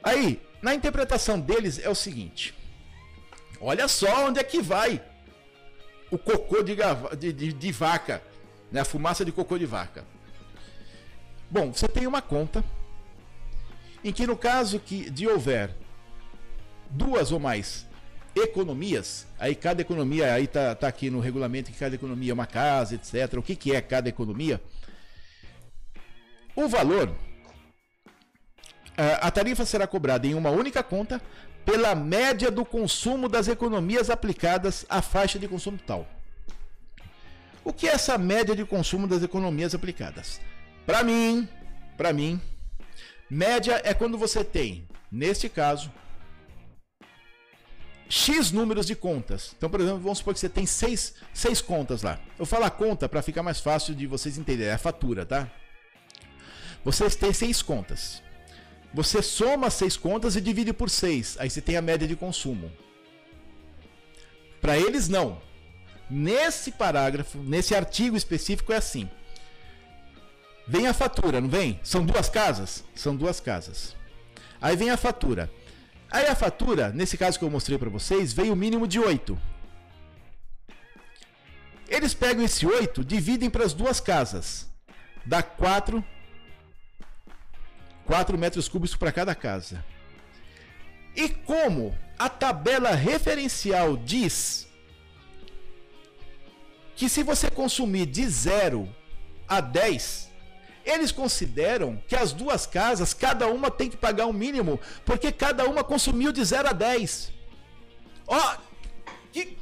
[0.02, 2.54] Aí, na interpretação deles é o seguinte:
[3.60, 5.02] olha só onde é que vai
[6.12, 6.76] o cocô de,
[7.18, 8.22] de, de, de vaca,
[8.72, 8.82] né?
[8.82, 10.06] a fumaça de cocô de vaca.
[11.50, 12.64] Bom, você tem uma conta
[14.04, 15.76] em que no caso que de houver
[16.90, 17.88] duas ou mais
[18.36, 22.46] economias, aí cada economia, aí tá, tá aqui no regulamento que cada economia é uma
[22.46, 23.38] casa, etc.
[23.38, 24.62] O que, que é cada economia?
[26.56, 27.14] O valor,
[29.22, 31.22] a tarifa será cobrada em uma única conta
[31.66, 36.08] pela média do consumo das economias aplicadas à faixa de consumo tal.
[37.64, 40.42] O que é essa média de consumo das economias aplicadas?
[40.86, 41.48] Para mim,
[41.96, 42.42] para mim,
[43.30, 45.92] média é quando você tem, neste caso,
[48.10, 49.54] X números de contas.
[49.56, 52.20] Então, por exemplo, vamos supor que você tem seis, seis contas lá.
[52.40, 54.72] Eu falo a conta para ficar mais fácil de vocês entenderem.
[54.72, 55.48] É a fatura, tá?
[56.84, 58.24] Vocês têm seis contas.
[58.94, 61.38] Você soma seis contas e divide por seis.
[61.40, 62.72] Aí você tem a média de consumo.
[64.60, 65.42] Para eles, não.
[66.10, 69.10] Nesse parágrafo, nesse artigo específico, é assim.
[70.68, 71.80] Vem a fatura, não vem?
[71.84, 72.84] São duas casas?
[72.96, 73.96] São duas casas.
[74.62, 75.52] Aí vem a fatura.
[76.12, 79.40] Aí a fatura, nesse caso que eu mostrei para vocês, veio o mínimo de 8.
[81.88, 84.68] Eles pegam esse 8, dividem para as duas casas.
[85.26, 86.04] Dá 4
[88.10, 89.86] 4 metros cúbicos para cada casa.
[91.16, 94.68] E como a tabela referencial diz
[96.96, 98.90] que se você consumir de 0
[99.48, 100.32] a 10,
[100.84, 105.66] eles consideram que as duas casas, cada uma tem que pagar um mínimo, porque cada
[105.66, 107.32] uma consumiu de 0 a 10.
[108.26, 108.58] Ó, oh,
[109.32, 109.56] que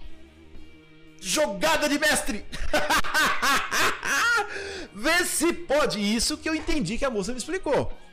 [1.20, 2.46] jogada de mestre!
[4.96, 8.07] Vê se pode isso que eu entendi que a moça me explicou.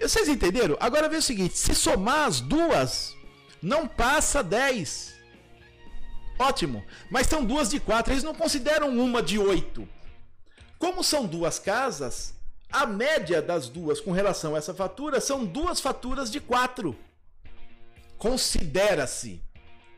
[0.00, 0.76] Vocês entenderam?
[0.80, 3.16] Agora vê o seguinte: se somar as duas,
[3.60, 5.14] não passa 10.
[6.38, 6.84] Ótimo.
[7.10, 8.12] Mas são duas de 4.
[8.12, 9.88] Eles não consideram uma de 8.
[10.78, 12.34] Como são duas casas,
[12.70, 16.96] a média das duas com relação a essa fatura são duas faturas de quatro.
[18.16, 19.42] Considera-se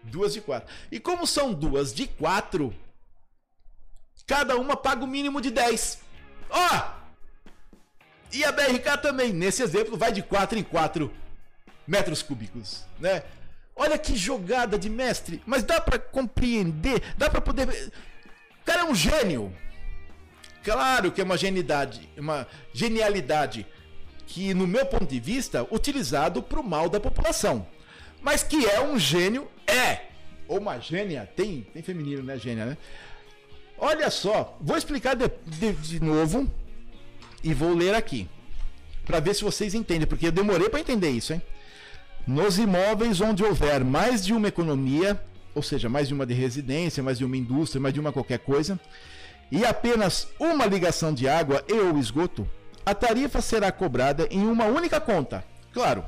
[0.03, 0.73] duas de quatro.
[0.91, 2.75] E como são duas de quatro,
[4.27, 5.99] cada uma paga o mínimo de 10.
[6.49, 6.67] Ó!
[6.67, 7.00] Oh!
[8.33, 11.13] E a BRK também, nesse exemplo, vai de 4 em 4
[11.87, 13.23] metros cúbicos, né?
[13.75, 17.69] Olha que jogada de mestre, mas dá para compreender, dá para poder.
[17.69, 19.53] O cara é um gênio.
[20.63, 23.67] Claro que é uma genialidade, uma genialidade
[24.27, 27.67] que, no meu ponto de vista, utilizado para o mal da população.
[28.21, 30.03] Mas que é um gênio, é.
[30.47, 32.77] Ou uma gênia, tem, tem feminino, né, gênia, né?
[33.79, 36.49] Olha só, vou explicar de, de, de novo
[37.43, 38.29] e vou ler aqui.
[39.05, 41.43] Para ver se vocês entendem, porque eu demorei para entender isso, hein?
[42.27, 45.21] Nos imóveis onde houver mais de uma economia,
[45.55, 48.39] ou seja, mais de uma de residência, mais de uma indústria, mais de uma qualquer
[48.39, 48.79] coisa,
[49.51, 52.49] e apenas uma ligação de água e ou esgoto,
[52.85, 55.45] a tarifa será cobrada em uma única conta.
[55.73, 56.05] Claro,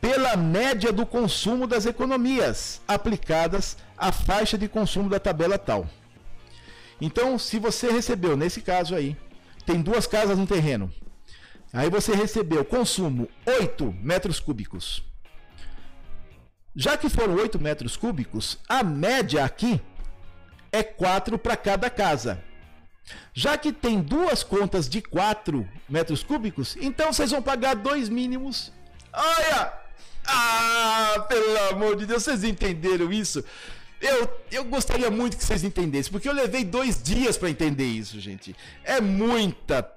[0.00, 5.88] pela média do consumo das economias aplicadas à faixa de consumo da tabela tal.
[7.00, 9.16] Então, se você recebeu, nesse caso aí,
[9.68, 10.90] tem duas casas no terreno,
[11.74, 15.04] aí você recebeu consumo 8 metros cúbicos.
[16.74, 19.78] Já que foram 8 metros cúbicos, a média aqui
[20.72, 22.42] é 4 para cada casa.
[23.34, 28.72] Já que tem duas contas de 4 metros cúbicos, então vocês vão pagar dois mínimos.
[29.12, 29.74] Olha!
[30.26, 33.44] Ah, pelo amor de Deus, vocês entenderam isso?
[34.00, 38.20] Eu, eu gostaria muito que vocês entendessem, porque eu levei dois dias para entender isso,
[38.20, 38.54] gente.
[38.84, 39.88] É muita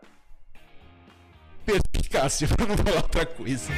[1.65, 3.71] perspicácia, para não falar outra coisa.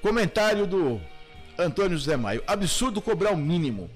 [0.00, 1.00] Comentário do
[1.58, 2.42] Antônio José Maio.
[2.46, 3.88] Absurdo cobrar o mínimo.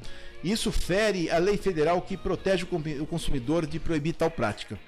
[0.43, 4.79] Isso fere a lei federal que protege o consumidor de proibir tal prática.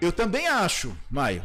[0.00, 1.44] Eu também acho, Maio.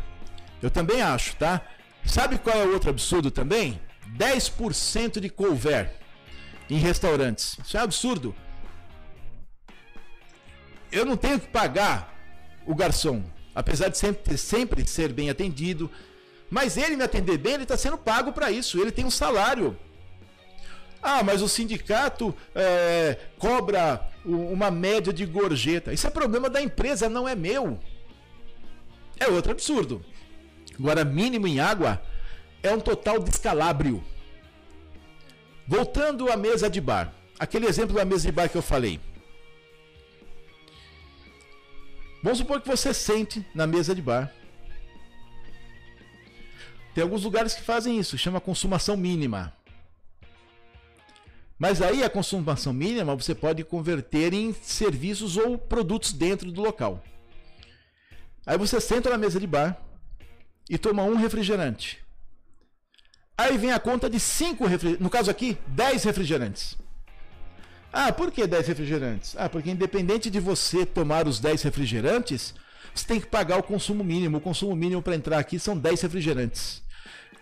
[0.61, 1.61] Eu também acho, tá?
[2.05, 3.79] Sabe qual é o outro absurdo também?
[4.17, 5.91] 10% de couvert
[6.69, 7.57] em restaurantes.
[7.63, 8.35] Isso é um absurdo.
[10.91, 12.13] Eu não tenho que pagar
[12.65, 15.89] o garçom, apesar de sempre, sempre ser bem atendido.
[16.49, 18.79] Mas ele me atender bem, ele está sendo pago para isso.
[18.79, 19.77] Ele tem um salário.
[21.01, 25.93] Ah, mas o sindicato é, cobra uma média de gorjeta.
[25.93, 27.79] Isso é problema da empresa, não é meu.
[29.19, 30.03] É outro absurdo.
[30.77, 32.01] Agora, mínimo em água
[32.63, 34.03] é um total descalabro.
[35.67, 37.13] Voltando à mesa de bar.
[37.37, 38.99] Aquele exemplo da mesa de bar que eu falei.
[42.21, 44.33] Vamos supor que você sente na mesa de bar.
[46.93, 49.53] Tem alguns lugares que fazem isso, chama consumação mínima.
[51.57, 57.03] Mas aí a consumação mínima você pode converter em serviços ou produtos dentro do local.
[58.49, 59.79] Aí você senta na mesa de bar
[60.67, 61.99] e toma um refrigerante.
[63.37, 66.75] Aí vem a conta de cinco refrigerantes, no caso aqui, 10 refrigerantes.
[67.93, 69.35] Ah, por que 10 refrigerantes?
[69.37, 72.55] Ah, porque independente de você tomar os 10 refrigerantes,
[72.91, 74.39] você tem que pagar o consumo mínimo.
[74.39, 76.81] O consumo mínimo para entrar aqui são 10 refrigerantes.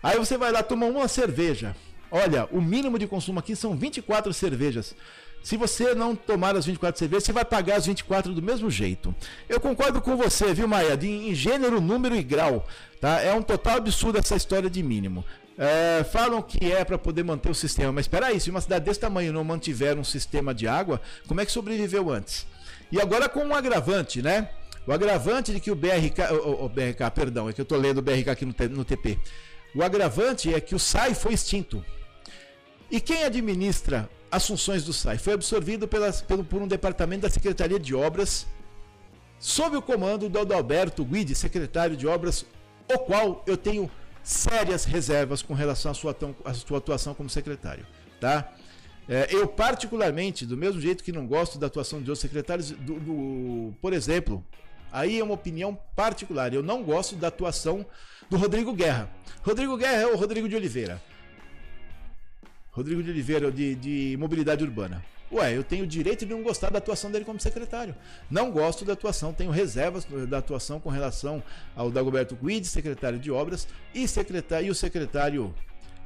[0.02, 1.74] Aí você vai lá tomar uma cerveja.
[2.10, 4.94] Olha, o mínimo de consumo aqui são 24 cervejas.
[5.42, 9.14] Se você não tomar as 24 cervejas, você vai pagar as 24 do mesmo jeito.
[9.48, 10.96] Eu concordo com você, viu, Maia?
[10.96, 12.66] De, em gênero, número e grau.
[13.00, 13.20] Tá?
[13.20, 15.24] É um total absurdo essa história de mínimo.
[15.56, 18.84] É, falam que é para poder manter o sistema, mas espera aí, se uma cidade
[18.84, 22.46] desse tamanho não mantiver um sistema de água, como é que sobreviveu antes?
[22.92, 24.50] E agora com um agravante, né?
[24.86, 27.98] O agravante de que o BRK, o, o BRK, perdão, é que eu estou lendo
[27.98, 29.18] o BRK aqui no, no TP.
[29.74, 31.84] O agravante é que o SAI foi extinto.
[32.90, 35.18] E quem administra as funções do SAI?
[35.18, 38.46] Foi absorvido pelas, pelo, por um departamento da Secretaria de Obras,
[39.38, 42.44] sob o comando do Adalberto Guidi, secretário de Obras,
[42.92, 43.90] o qual eu tenho
[44.22, 47.86] sérias reservas com relação à sua, à sua atuação como secretário.
[48.20, 48.52] Tá?
[49.08, 53.00] É, eu, particularmente, do mesmo jeito que não gosto da atuação de outros secretários, do,
[53.00, 54.44] do, por exemplo,
[54.92, 57.86] aí é uma opinião particular, eu não gosto da atuação
[58.28, 59.08] do Rodrigo Guerra.
[59.42, 61.00] Rodrigo Guerra é o Rodrigo de Oliveira.
[62.78, 65.04] Rodrigo de Oliveira, de, de Mobilidade Urbana.
[65.32, 67.92] Ué, eu tenho o direito de não gostar da atuação dele como secretário.
[68.30, 71.42] Não gosto da atuação, tenho reservas da atuação com relação
[71.74, 75.52] ao Dagoberto Guide, secretário de Obras, e, secretário, e o secretário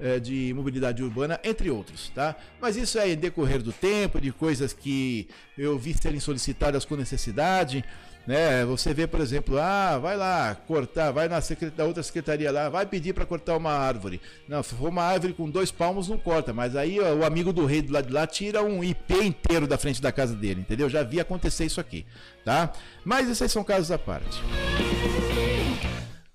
[0.00, 2.34] é, de Mobilidade Urbana, entre outros, tá?
[2.58, 7.84] Mas isso é decorrer do tempo, de coisas que eu vi serem solicitadas com necessidade.
[8.26, 8.64] Né?
[8.64, 12.86] Você vê, por exemplo, ah, vai lá cortar, vai na, secretaria, outra secretaria lá, vai
[12.86, 14.20] pedir para cortar uma árvore.
[14.48, 17.52] Não, se for uma árvore com dois palmos, não corta, mas aí ó, o amigo
[17.52, 20.60] do rei do lado de lá tira um IP inteiro da frente da casa dele,
[20.60, 20.88] entendeu?
[20.88, 22.06] Já vi acontecer isso aqui,
[22.44, 22.72] tá?
[23.04, 24.40] Mas esses são casos à parte.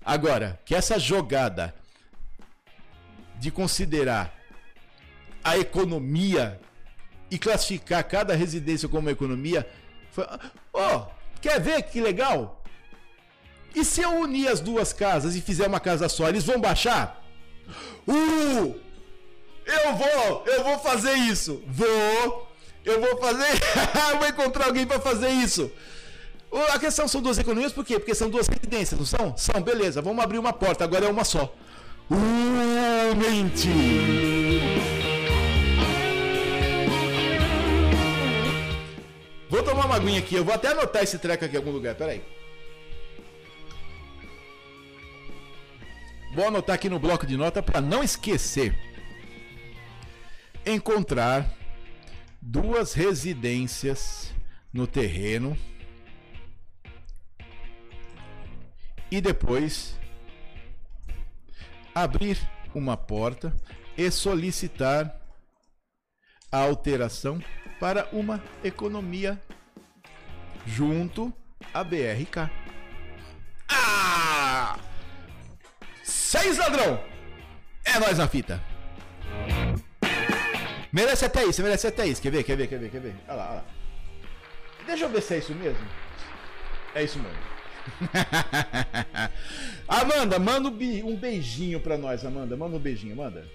[0.04, 1.74] Agora, que essa jogada
[3.38, 4.34] de considerar
[5.42, 6.60] a economia
[7.30, 9.66] e classificar cada residência como economia,
[10.10, 10.26] foi,
[10.72, 12.62] ó, oh, Quer ver que legal?
[13.74, 17.22] E se eu unir as duas casas e fizer uma casa só, eles vão baixar?
[18.06, 18.74] Uh!
[19.68, 21.62] Eu vou, eu vou fazer isso.
[21.66, 22.48] Vou.
[22.84, 23.46] Eu vou fazer.
[24.12, 25.70] eu vou encontrar alguém para fazer isso.
[26.72, 27.98] A questão são duas economias, por quê?
[27.98, 29.36] Porque são duas residências, não são?
[29.36, 30.00] São, beleza.
[30.00, 31.54] Vamos abrir uma porta, agora é uma só.
[32.10, 34.97] Uh, mentira!
[39.48, 40.34] Vou tomar uma aguinha aqui.
[40.34, 41.94] Eu vou até anotar esse treco aqui em algum lugar.
[41.94, 42.22] Pera aí.
[46.34, 48.76] Vou anotar aqui no bloco de nota para não esquecer.
[50.66, 51.50] Encontrar
[52.40, 54.34] duas residências
[54.72, 55.56] no terreno
[59.10, 59.98] e depois
[61.94, 62.38] abrir
[62.74, 63.56] uma porta
[63.96, 65.18] e solicitar
[66.52, 67.42] a alteração
[67.78, 69.40] para uma economia
[70.66, 71.32] junto
[71.72, 72.50] à BRK.
[73.68, 74.78] Ah!
[76.02, 77.00] Seis ladrão!
[77.84, 78.62] É nós na fita.
[80.92, 82.20] Merece até isso, merece até isso.
[82.20, 83.14] Quer ver, quer ver, quer ver, quer ver?
[83.28, 83.64] Olha lá, olha lá.
[84.86, 85.86] Deixa eu ver se é isso mesmo.
[86.94, 87.38] É isso mesmo.
[89.88, 92.56] Amanda, manda um beijinho pra nós, Amanda.
[92.56, 93.46] Manda um beijinho, manda.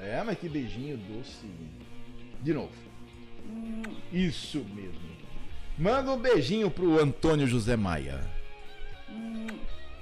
[0.00, 1.46] É, mas que beijinho doce.
[2.42, 2.72] De novo.
[4.12, 5.00] Isso mesmo.
[5.78, 8.20] Manda um beijinho pro Antônio José Maia.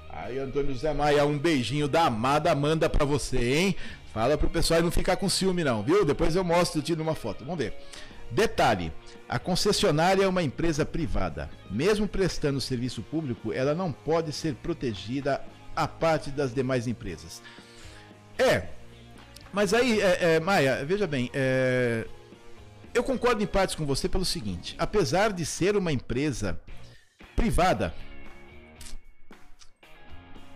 [0.09, 3.76] Aí Antônio Zé Maia, um beijinho da amada Amanda pra você, hein?
[4.12, 6.05] Fala pro pessoal não ficar com ciúme, não, viu?
[6.05, 7.45] Depois eu mostro, eu tiro uma foto.
[7.45, 7.74] Vamos ver.
[8.30, 8.93] Detalhe:
[9.28, 11.49] a concessionária é uma empresa privada.
[11.70, 15.41] Mesmo prestando serviço público, ela não pode ser protegida
[15.74, 17.41] à parte das demais empresas.
[18.38, 18.64] É,
[19.53, 22.07] mas aí, é, é, Maia, veja bem, é,
[22.93, 26.61] eu concordo em partes com você pelo seguinte: apesar de ser uma empresa
[27.36, 27.95] privada,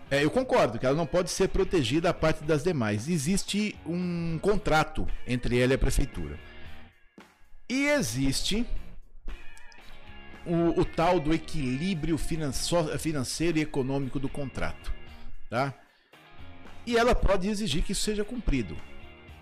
[0.09, 3.09] é, eu concordo que ela não pode ser protegida à parte das demais.
[3.09, 6.39] Existe um contrato entre ela e a prefeitura.
[7.67, 8.65] E existe
[10.45, 14.93] o, o tal do equilíbrio financeiro e econômico do contrato.
[15.49, 15.73] Tá?
[16.85, 18.77] E ela pode exigir que isso seja cumprido.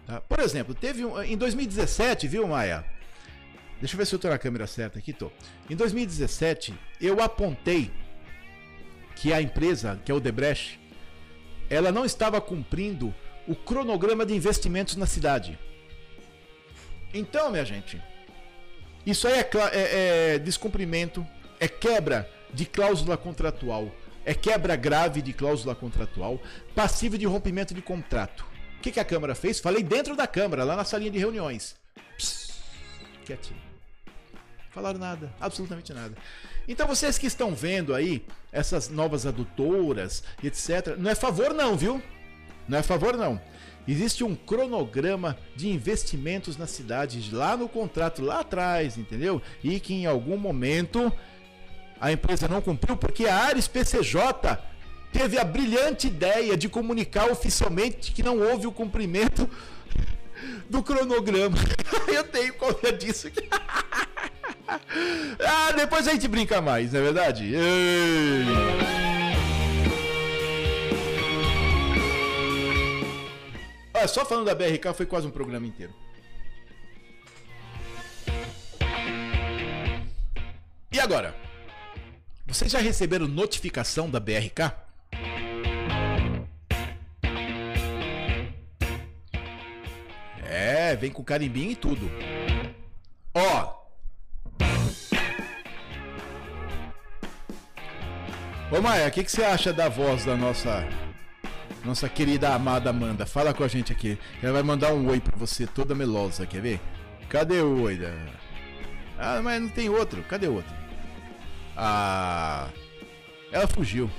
[0.05, 0.21] Tá?
[0.21, 2.85] Por exemplo, teve um, em 2017, viu, Maia?
[3.79, 5.31] Deixa eu ver se eu estou na câmera certa aqui, tô.
[5.69, 7.91] Em 2017, eu apontei
[9.15, 10.79] que a empresa, que é o Debrecht,
[11.69, 13.13] ela não estava cumprindo
[13.47, 15.57] o cronograma de investimentos na cidade.
[17.13, 18.01] Então, minha gente,
[19.05, 21.25] isso aí é, é, é descumprimento,
[21.59, 23.93] é quebra de cláusula contratual,
[24.25, 26.41] é quebra grave de cláusula contratual,
[26.73, 28.52] passivo de rompimento de contrato.
[28.83, 29.61] Que, que a Câmara fez?
[29.61, 31.73] Falei dentro da Câmara, lá na salinha de reuniões.
[32.17, 32.51] Psst,
[33.23, 33.61] quietinho.
[34.71, 36.13] Falaram nada, absolutamente nada.
[36.67, 42.03] Então vocês que estão vendo aí essas novas adutoras, etc, não é favor não, viu?
[42.67, 43.39] Não é favor não.
[43.87, 49.41] Existe um cronograma de investimentos na cidade lá no contrato lá atrás, entendeu?
[49.63, 51.09] E que em algum momento
[52.01, 54.57] a empresa não cumpriu porque a Ares PCJ
[55.13, 59.47] teve a brilhante ideia de comunicar oficialmente que não houve o cumprimento
[60.67, 61.55] do cronograma.
[62.11, 63.47] Eu tenho cópia disso aqui.
[65.39, 67.53] ah, depois a gente brinca mais, não é verdade?
[67.53, 68.45] Ei.
[73.93, 75.93] Olha, só falando da BRK foi quase um programa inteiro.
[80.91, 81.35] E agora?
[82.45, 84.83] Vocês já receberam notificação da BRK?
[90.93, 92.07] É, vem com carimbinho e tudo.
[93.33, 93.83] Ó,
[98.71, 100.87] Ô Maia, o que, que você acha da voz da nossa
[101.83, 103.25] nossa querida amada Amanda?
[103.25, 104.17] Fala com a gente aqui.
[104.41, 106.79] Ela vai mandar um oi pra você, toda melosa, quer ver?
[107.27, 107.97] Cadê o oi?
[107.97, 108.13] Da...
[109.17, 110.23] Ah, mas não tem outro.
[110.23, 110.73] Cadê o outro?
[111.75, 112.69] Ah.
[113.51, 114.09] Ela fugiu.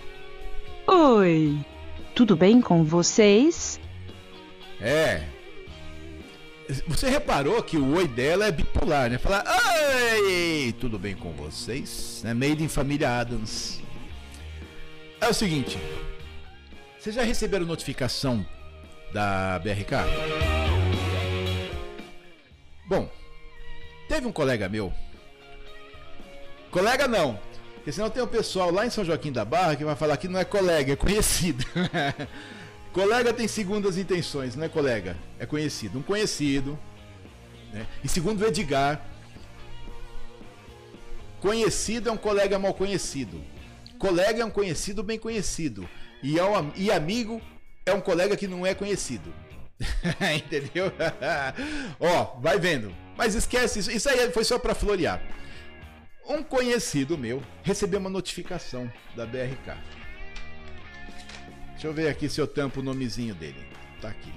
[0.89, 1.57] Oi.
[2.14, 3.81] Tudo bem com vocês?
[4.81, 5.34] É.
[6.87, 9.19] Você reparou que o oi dela é bipolar, né?
[9.19, 12.23] Falar, oi, tudo bem com vocês?
[12.25, 13.83] É made in família Adams.
[15.21, 15.79] É o seguinte.
[16.99, 18.47] Vocês já receberam notificação
[19.12, 19.95] da BRK?
[22.87, 23.11] Bom,
[24.09, 24.93] teve um colega meu.
[26.71, 27.39] Colega não.
[27.75, 30.29] Porque senão tem um pessoal lá em São Joaquim da Barra que vai falar que
[30.29, 31.62] não é colega, é conhecido.
[32.95, 35.99] colega tem segundas intenções, não é colega, é conhecido.
[35.99, 36.78] Um conhecido.
[37.72, 37.86] Né?
[38.05, 39.05] E segundo o Edgar,
[41.40, 43.42] conhecido é um colega mal conhecido.
[43.99, 45.88] Colega é um conhecido bem conhecido.
[46.22, 47.42] E, é um, e amigo
[47.84, 49.34] é um colega que não é conhecido.
[50.36, 50.92] Entendeu?
[51.99, 52.95] Ó, vai vendo.
[53.16, 53.90] Mas esquece isso.
[53.90, 55.20] Isso aí foi só para florear.
[56.28, 59.76] Um conhecido meu recebeu uma notificação da BRK.
[61.85, 63.62] Deixa eu ver aqui se eu tampo o nomezinho dele.
[64.01, 64.32] Tá aqui.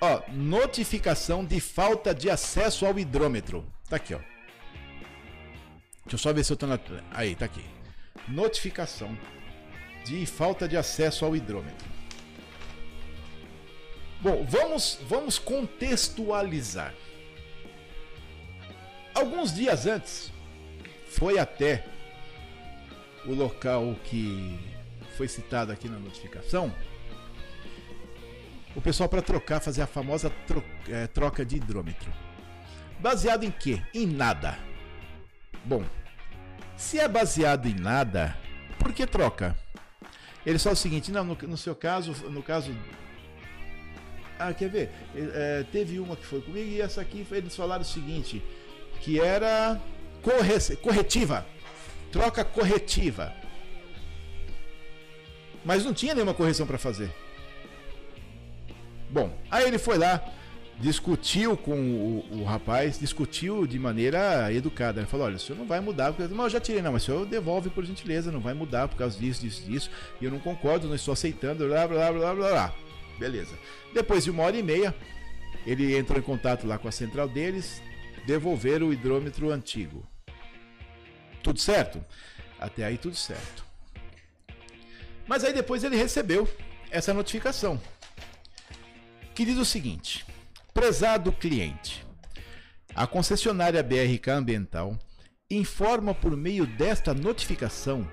[0.00, 3.70] Ó, notificação de falta de acesso ao hidrômetro.
[3.86, 4.18] Tá aqui, ó.
[6.04, 6.80] Deixa eu só ver se eu tô na.
[7.10, 7.62] Aí, tá aqui.
[8.26, 9.14] Notificação
[10.06, 11.86] de falta de acesso ao hidrômetro.
[14.22, 16.94] Bom, vamos, vamos contextualizar.
[19.14, 20.32] Alguns dias antes,
[21.08, 21.91] foi até
[23.26, 24.58] o local que
[25.16, 26.72] foi citado aqui na notificação.
[28.74, 32.10] O pessoal para trocar, fazer a famosa tro é, troca de hidrômetro.
[32.98, 33.82] Baseado em quê?
[33.92, 34.58] Em nada
[35.64, 35.84] Bom,
[36.76, 38.36] se é baseado em nada,
[38.78, 39.56] por que troca?
[40.44, 42.74] Ele só o seguinte, não, no, no seu caso, no caso.
[44.38, 44.90] Ah, quer ver?
[45.14, 48.42] É, teve uma que foi comigo e essa aqui eles falaram o seguinte,
[49.00, 49.80] que era
[50.20, 51.46] corre corretiva.
[52.12, 53.34] Troca corretiva.
[55.64, 57.10] Mas não tinha nenhuma correção para fazer.
[59.10, 60.22] Bom, aí ele foi lá,
[60.78, 65.00] discutiu com o, o, rapaz, discutiu de maneira educada.
[65.00, 67.06] Ele falou: Olha, o senhor não vai mudar, porque eu já tirei, não, mas o
[67.06, 69.90] senhor devolve por gentileza, não vai mudar por causa disso, disso, disso.
[70.20, 72.74] E eu não concordo, não estou aceitando, blá, blá, blá, blá, blá.
[73.18, 73.54] Beleza.
[73.94, 74.94] Depois de uma hora e meia,
[75.66, 77.82] ele entrou em contato lá com a central deles,
[78.26, 80.06] devolveram o hidrômetro antigo.
[81.42, 82.04] Tudo certo?
[82.58, 83.64] Até aí, tudo certo.
[85.26, 86.48] Mas aí depois ele recebeu
[86.90, 87.80] essa notificação
[89.34, 90.24] que diz o seguinte:
[90.74, 92.06] Prezado cliente,
[92.94, 94.98] a concessionária BRK Ambiental
[95.50, 98.08] informa por meio desta notificação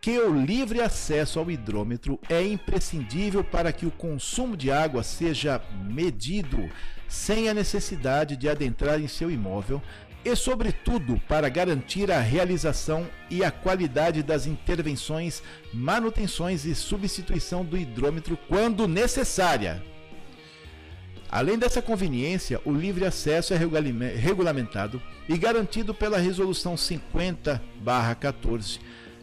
[0.00, 5.62] que o livre acesso ao hidrômetro é imprescindível para que o consumo de água seja
[5.88, 6.70] medido
[7.08, 9.80] sem a necessidade de adentrar em seu imóvel
[10.24, 17.76] e, sobretudo, para garantir a realização e a qualidade das intervenções, manutenções e substituição do
[17.76, 19.82] hidrômetro quando necessária.
[21.30, 23.58] Além dessa conveniência, o livre acesso é
[24.16, 28.78] regulamentado e garantido pela Resolução 50-14,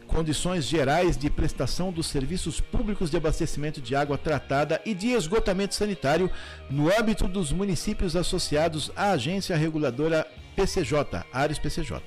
[0.06, 5.74] Condições Gerais de Prestação dos Serviços Públicos de Abastecimento de Água Tratada e de Esgotamento
[5.74, 6.30] Sanitário
[6.68, 10.26] no âmbito dos municípios associados à Agência Reguladora
[10.56, 12.00] PCJ, Ares PCJ.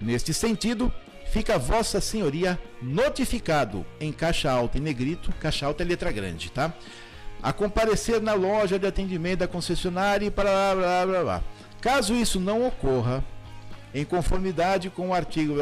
[0.00, 0.92] Neste sentido,
[1.32, 6.74] fica Vossa Senhoria notificado em caixa alta em negrito, caixa alta é letra grande, tá?
[7.44, 11.44] a comparecer na loja de atendimento da concessionária e para lá, blá, blá, blá.
[11.78, 13.22] Caso isso não ocorra,
[13.94, 15.54] em conformidade com o artigo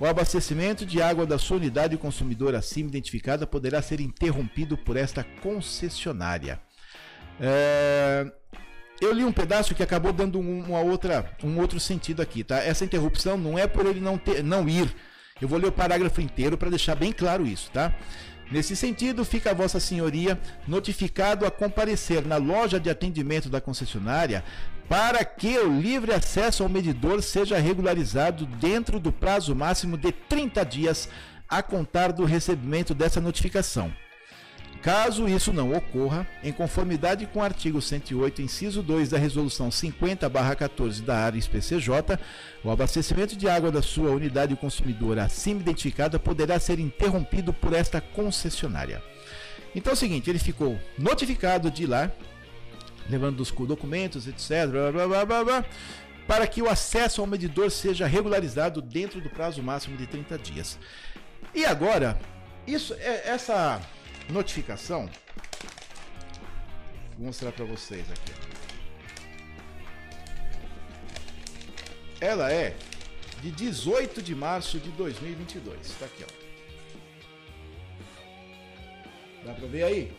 [0.00, 5.24] o abastecimento de água da sua unidade consumidora acima identificada poderá ser interrompido por esta
[5.42, 6.60] concessionária.
[7.40, 8.30] É,
[9.00, 12.56] eu li um pedaço que acabou dando uma outra, um outro sentido aqui, tá?
[12.58, 14.94] Essa interrupção não é por ele não, ter, não ir.
[15.40, 17.92] Eu vou ler o parágrafo inteiro para deixar bem claro isso, tá?
[18.50, 24.44] Nesse sentido, fica Vossa Senhoria notificado a comparecer na loja de atendimento da concessionária
[24.88, 30.64] para que o livre acesso ao medidor seja regularizado dentro do prazo máximo de 30
[30.64, 31.08] dias
[31.48, 33.92] a contar do recebimento dessa notificação.
[34.82, 41.02] Caso isso não ocorra, em conformidade com o artigo 108, inciso 2 da Resolução 50-14
[41.02, 42.18] da área PCJ,
[42.62, 48.00] o abastecimento de água da sua unidade consumidora acima identificada poderá ser interrompido por esta
[48.00, 49.02] concessionária.
[49.74, 52.10] Então é o seguinte, ele ficou notificado de ir lá,
[53.08, 55.64] levando os documentos, etc., blá, blá, blá, blá,
[56.26, 60.78] para que o acesso ao medidor seja regularizado dentro do prazo máximo de 30 dias.
[61.54, 62.18] E agora,
[62.66, 63.80] isso, é, essa
[64.28, 65.08] notificação.
[67.16, 68.32] Vou mostrar para vocês aqui.
[72.20, 72.76] Ela é
[73.42, 75.80] de 18 de março de 2022.
[75.80, 76.46] Está aqui, ó.
[79.46, 80.12] Dá para ver aí?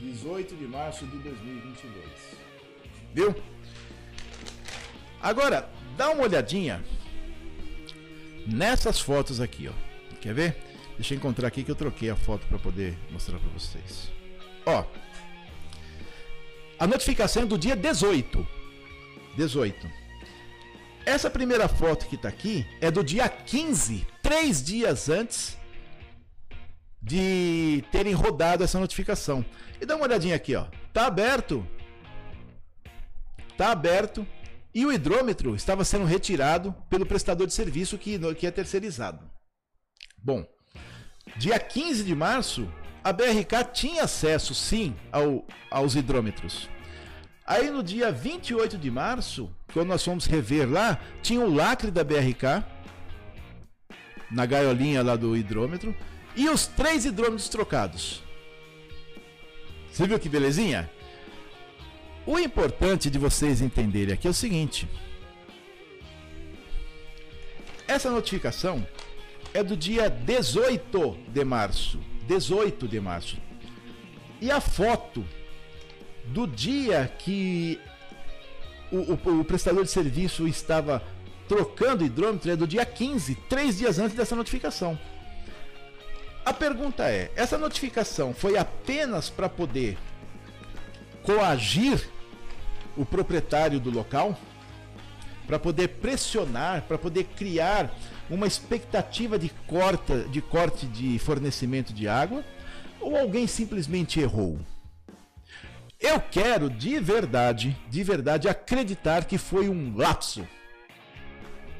[0.00, 2.06] 18 de março de 2022.
[3.14, 3.34] Viu?
[5.20, 6.84] Agora, dá uma olhadinha
[8.46, 10.16] nessas fotos aqui, ó.
[10.20, 10.71] Quer ver?
[10.96, 14.10] Deixa eu encontrar aqui que eu troquei a foto para poder mostrar para vocês.
[14.66, 14.84] Ó.
[16.78, 18.46] A notificação é do dia 18.
[19.36, 19.90] 18.
[21.04, 25.56] Essa primeira foto que está aqui é do dia 15, três dias antes
[27.00, 29.44] de terem rodado essa notificação.
[29.80, 30.66] E dá uma olhadinha aqui, ó.
[30.92, 31.66] Tá aberto.
[33.56, 34.26] Tá aberto.
[34.74, 39.28] E o hidrômetro estava sendo retirado pelo prestador de serviço que, que é terceirizado.
[40.16, 40.46] Bom,
[41.36, 42.68] Dia 15 de março,
[43.02, 46.68] a BRK tinha acesso sim ao, aos hidrômetros.
[47.46, 52.04] Aí no dia 28 de março, quando nós fomos rever lá, tinha o lacre da
[52.04, 52.64] BRK
[54.30, 55.94] na gaiolinha lá do hidrômetro
[56.34, 58.22] e os três hidrômetros trocados.
[59.90, 60.90] Você viu que belezinha?
[62.24, 64.88] O importante de vocês entenderem aqui é o seguinte:
[67.86, 68.86] essa notificação
[69.54, 71.98] é do dia 18 de março.
[72.26, 73.36] 18 de março.
[74.40, 75.24] E a foto
[76.24, 77.80] do dia que
[78.90, 81.02] o, o, o prestador de serviço estava
[81.48, 84.98] trocando hidrômetro é do dia 15, três dias antes dessa notificação.
[86.44, 89.96] A pergunta é: essa notificação foi apenas para poder
[91.22, 92.08] coagir
[92.96, 94.38] o proprietário do local?
[95.46, 97.92] Para poder pressionar, para poder criar
[98.34, 102.44] uma expectativa de, corta, de corte de fornecimento de água
[103.00, 104.58] ou alguém simplesmente errou?
[106.00, 110.46] Eu quero de verdade, de verdade acreditar que foi um lapso.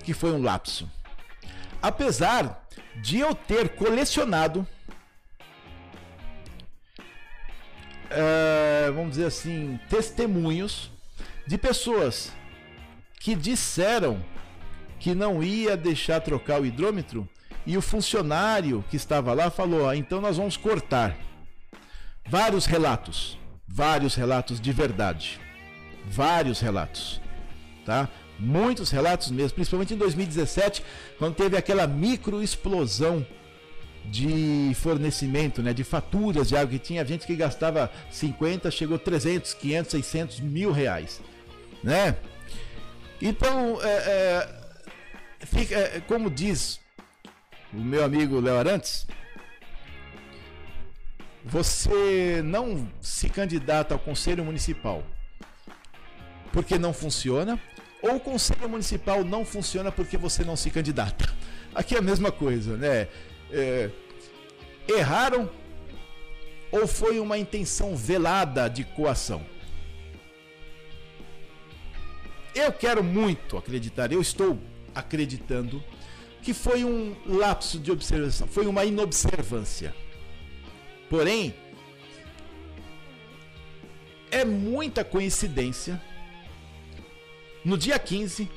[0.04, 0.88] Que foi um lapso.
[1.80, 2.68] Apesar
[3.00, 4.66] de eu ter colecionado
[8.12, 10.90] é, vamos dizer assim, testemunhos
[11.46, 12.30] de pessoas
[13.18, 14.22] que disseram
[15.02, 17.28] que não ia deixar trocar o hidrômetro
[17.66, 21.18] e o funcionário que estava lá falou: ah, então nós vamos cortar.
[22.24, 23.36] Vários relatos,
[23.66, 25.40] vários relatos de verdade,
[26.06, 27.20] vários relatos,
[27.84, 28.08] tá?
[28.38, 30.84] Muitos relatos mesmo, principalmente em 2017,
[31.18, 33.26] quando teve aquela micro explosão
[34.04, 39.52] de fornecimento, né, de faturas de água que tinha gente que gastava 50, chegou 300,
[39.54, 41.20] 500, 600 mil reais,
[41.82, 42.16] né?
[43.20, 44.61] Então, é, é,
[45.44, 46.80] fica, é, como diz
[47.72, 49.06] o meu amigo Léo Arantes,
[51.44, 55.04] você não se candidata ao conselho municipal
[56.52, 57.58] porque não funciona,
[58.02, 61.32] ou o conselho municipal não funciona porque você não se candidata.
[61.74, 63.08] Aqui é a mesma coisa, né?
[63.50, 63.90] É,
[64.86, 65.50] erraram
[66.70, 69.44] ou foi uma intenção velada de coação?
[72.54, 74.58] Eu quero muito acreditar, eu estou
[74.94, 75.82] acreditando
[76.42, 79.94] que foi um lapso de observação, foi uma inobservância.
[81.08, 81.54] Porém,
[84.30, 86.00] é muita coincidência
[87.64, 88.48] no dia 15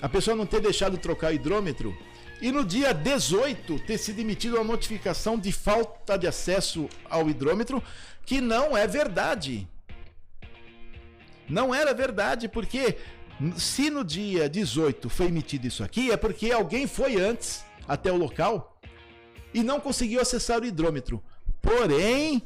[0.00, 1.96] a pessoa não ter deixado trocar o hidrômetro
[2.40, 7.82] e no dia 18 ter sido emitida uma notificação de falta de acesso ao hidrômetro,
[8.24, 9.68] que não é verdade.
[11.46, 12.96] Não era verdade, porque
[13.56, 18.16] se no dia 18 foi emitido isso aqui, é porque alguém foi antes até o
[18.16, 18.78] local
[19.52, 21.22] e não conseguiu acessar o hidrômetro.
[21.60, 22.42] Porém,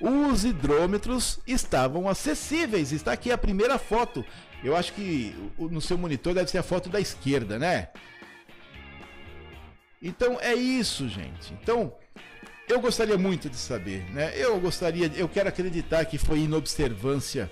[0.00, 2.92] os hidrômetros estavam acessíveis.
[2.92, 4.24] Está aqui a primeira foto.
[4.64, 7.88] Eu acho que no seu monitor deve ser a foto da esquerda, né?
[10.02, 11.52] Então é isso, gente.
[11.62, 11.92] Então,
[12.68, 14.32] eu gostaria muito de saber, né?
[14.34, 17.50] Eu gostaria, eu quero acreditar que foi inobservância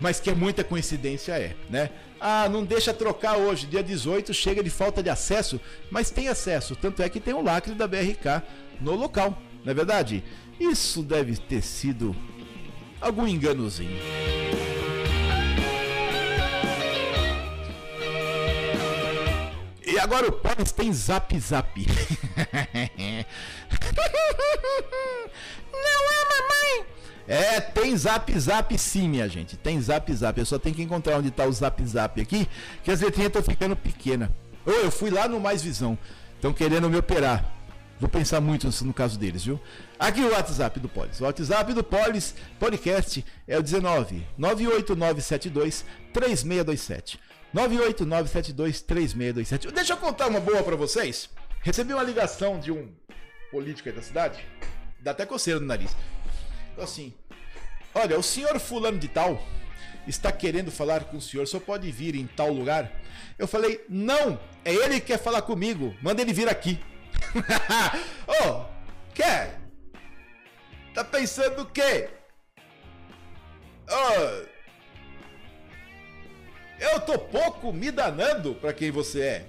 [0.00, 1.90] mas que é muita coincidência é, né?
[2.20, 6.74] Ah, não deixa trocar hoje, dia 18 chega de falta de acesso, mas tem acesso,
[6.74, 8.42] tanto é que tem o lacre da BRK
[8.80, 10.24] no local, não é verdade?
[10.58, 12.16] Isso deve ter sido
[13.00, 14.00] algum enganozinho.
[19.86, 21.80] E agora o Pérez tem zap zap.
[25.72, 26.95] não é, mamãe?
[27.28, 29.56] É, tem zap zap sim, minha gente.
[29.56, 30.38] Tem zap zap.
[30.38, 32.48] Eu só tenho que encontrar onde tá o zap zap aqui,
[32.84, 34.30] que as letrinhas estão ficando pequenas.
[34.64, 35.98] Ô, eu fui lá no Mais Visão.
[36.34, 37.52] Estão querendo me operar.
[37.98, 39.58] Vou pensar muito no caso deles, viu?
[39.98, 41.20] Aqui o WhatsApp do Polis.
[41.20, 47.18] O WhatsApp do Polis Podcast é o 19 98972 3627.
[47.54, 49.72] 98972 3627.
[49.72, 51.30] Deixa eu contar uma boa para vocês.
[51.62, 52.88] Recebi uma ligação de um
[53.50, 54.44] político aí da cidade.
[55.00, 55.96] Dá até coceira no nariz
[56.82, 57.14] assim:
[57.94, 59.42] Olha, o senhor Fulano de Tal
[60.06, 62.92] está querendo falar com o senhor, só pode vir em tal lugar?
[63.38, 66.80] Eu falei: Não, é ele que quer falar comigo, manda ele vir aqui.
[68.44, 68.64] oh,
[69.14, 69.60] quer?
[70.94, 72.08] Tá pensando o quê?
[73.88, 74.46] Oh,
[76.78, 79.46] eu tô pouco me danando para quem você é.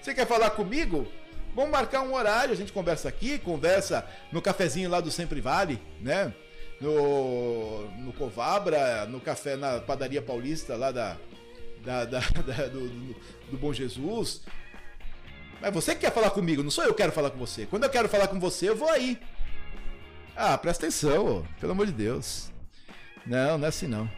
[0.00, 1.10] Você quer falar comigo?
[1.54, 5.80] Vamos marcar um horário, a gente conversa aqui, conversa no cafezinho lá do Sempre Vale,
[6.00, 6.34] né?
[6.80, 11.16] No, no Covabra, no café na padaria paulista lá da,
[11.84, 13.16] da, da, da do, do,
[13.52, 14.42] do, Bom Jesus.
[15.60, 17.66] Mas você que quer falar comigo, não sou eu que quero falar com você.
[17.66, 19.18] Quando eu quero falar com você, eu vou aí.
[20.36, 22.50] Ah, presta atenção, pelo amor de Deus.
[23.24, 24.10] Não, não é assim não.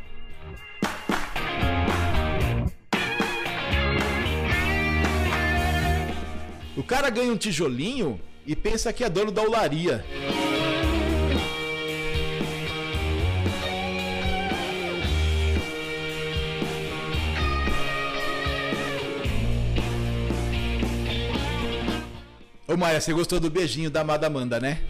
[6.76, 10.04] O cara ganha um tijolinho e pensa que é dono da olaria.
[22.68, 24.82] Ô Maia, você gostou do beijinho da amada Amanda, né?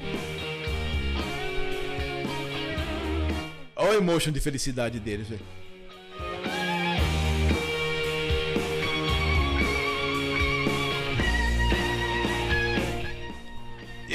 [3.77, 5.66] Olha o emotion de felicidade deles, velho.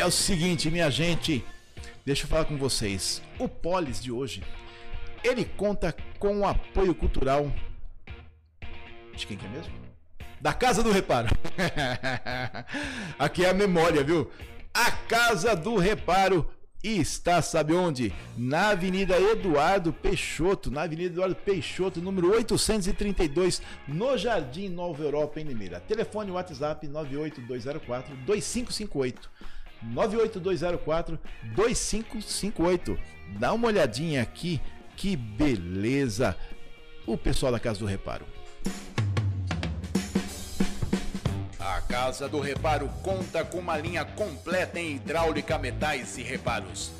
[0.01, 1.45] É o seguinte, minha gente,
[2.03, 3.21] deixa eu falar com vocês.
[3.37, 4.43] O Polis de hoje,
[5.23, 7.51] ele conta com o apoio cultural
[9.15, 9.71] de quem que é mesmo?
[10.41, 11.29] Da Casa do Reparo.
[13.19, 14.31] Aqui é a memória, viu?
[14.73, 16.49] A Casa do Reparo
[16.83, 18.11] está, sabe onde?
[18.35, 25.43] Na Avenida Eduardo Peixoto, na Avenida Eduardo Peixoto, número 832, no Jardim Nova Europa, em
[25.43, 25.79] Limeira.
[25.79, 29.29] Telefone WhatsApp 98204 2558.
[29.81, 31.19] 98204
[31.55, 32.97] 2558.
[33.39, 34.61] Dá uma olhadinha aqui,
[34.95, 36.35] que beleza!
[37.05, 38.25] O pessoal da Casa do Reparo.
[41.59, 46.91] A Casa do Reparo conta com uma linha completa em hidráulica, metais e reparos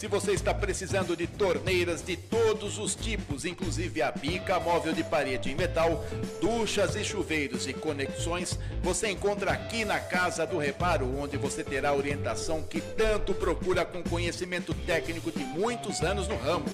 [0.00, 5.04] se você está precisando de torneiras de todos os tipos, inclusive a bica móvel de
[5.04, 6.02] parede em metal,
[6.40, 11.90] duchas e chuveiros e conexões, você encontra aqui na Casa do Reparo, onde você terá
[11.90, 16.64] a orientação que tanto procura com conhecimento técnico de muitos anos no ramo.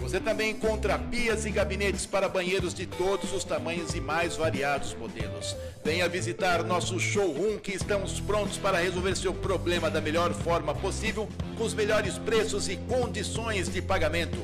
[0.00, 4.94] Você também encontra pias e gabinetes para banheiros de todos os tamanhos e mais variados
[4.94, 5.56] modelos.
[5.84, 11.28] Venha visitar nosso showroom que estamos prontos para resolver seu problema da melhor forma possível,
[11.56, 14.38] com os melhores preços e condições de pagamento.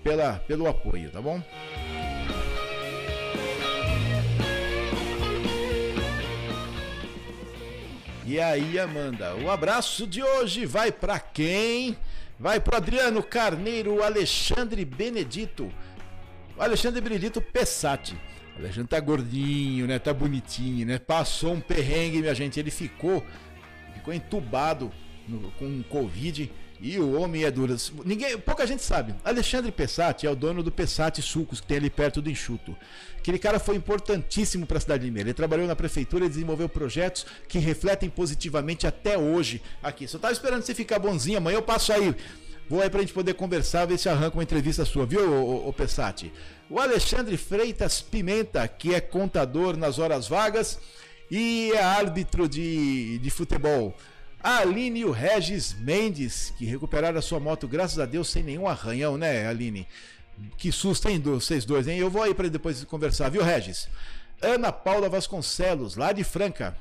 [0.04, 1.42] pela, pelo apoio, tá bom?
[8.26, 11.98] E aí, Amanda, o abraço de hoje vai para quem?
[12.40, 15.72] Vai para Adriano Carneiro, Alexandre Benedito,
[16.58, 18.16] Alexandre Benedito Pessati.
[18.60, 19.98] O Alexandre tá gordinho, né?
[19.98, 21.00] Tá bonitinho, né?
[21.00, 22.60] Passou um perrengue, minha gente.
[22.60, 23.26] Ele ficou,
[23.94, 24.92] ficou entubado
[25.26, 26.52] no, com Covid
[26.82, 27.74] e o homem é duro.
[28.04, 29.16] Ninguém, pouca gente sabe.
[29.24, 32.76] Alexandre Pessati é o dono do Pessati Sucos, que tem ali perto do Enxuto.
[33.18, 35.30] Aquele cara foi importantíssimo para a cidade de Limeira.
[35.30, 40.06] Ele trabalhou na prefeitura e desenvolveu projetos que refletem positivamente até hoje aqui.
[40.06, 41.38] Só tava esperando você ficar bonzinho.
[41.38, 42.14] Amanhã eu passo aí
[42.70, 46.32] Vou aí pra gente poder conversar, ver se arranca uma entrevista sua, viu, o Pessati?
[46.70, 50.78] O Alexandre Freitas Pimenta, que é contador nas horas vagas
[51.32, 53.96] e é árbitro de, de futebol.
[54.42, 58.44] A Aline e o Regis Mendes, que recuperaram a sua moto, graças a Deus, sem
[58.44, 59.88] nenhum arranhão, né, Aline?
[60.56, 61.98] Que susto, hein, vocês dois, hein?
[61.98, 63.90] Eu vou aí para depois conversar, viu, Regis?
[64.42, 66.78] Ana Paula Vasconcelos, lá de Franca.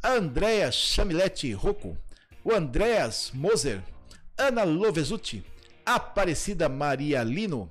[0.00, 1.98] A Andréa Chamilete Rocco.
[2.44, 3.82] O Andréas Moser,
[4.36, 5.44] Ana Lovesuti,
[5.86, 7.70] Aparecida Maria Lino,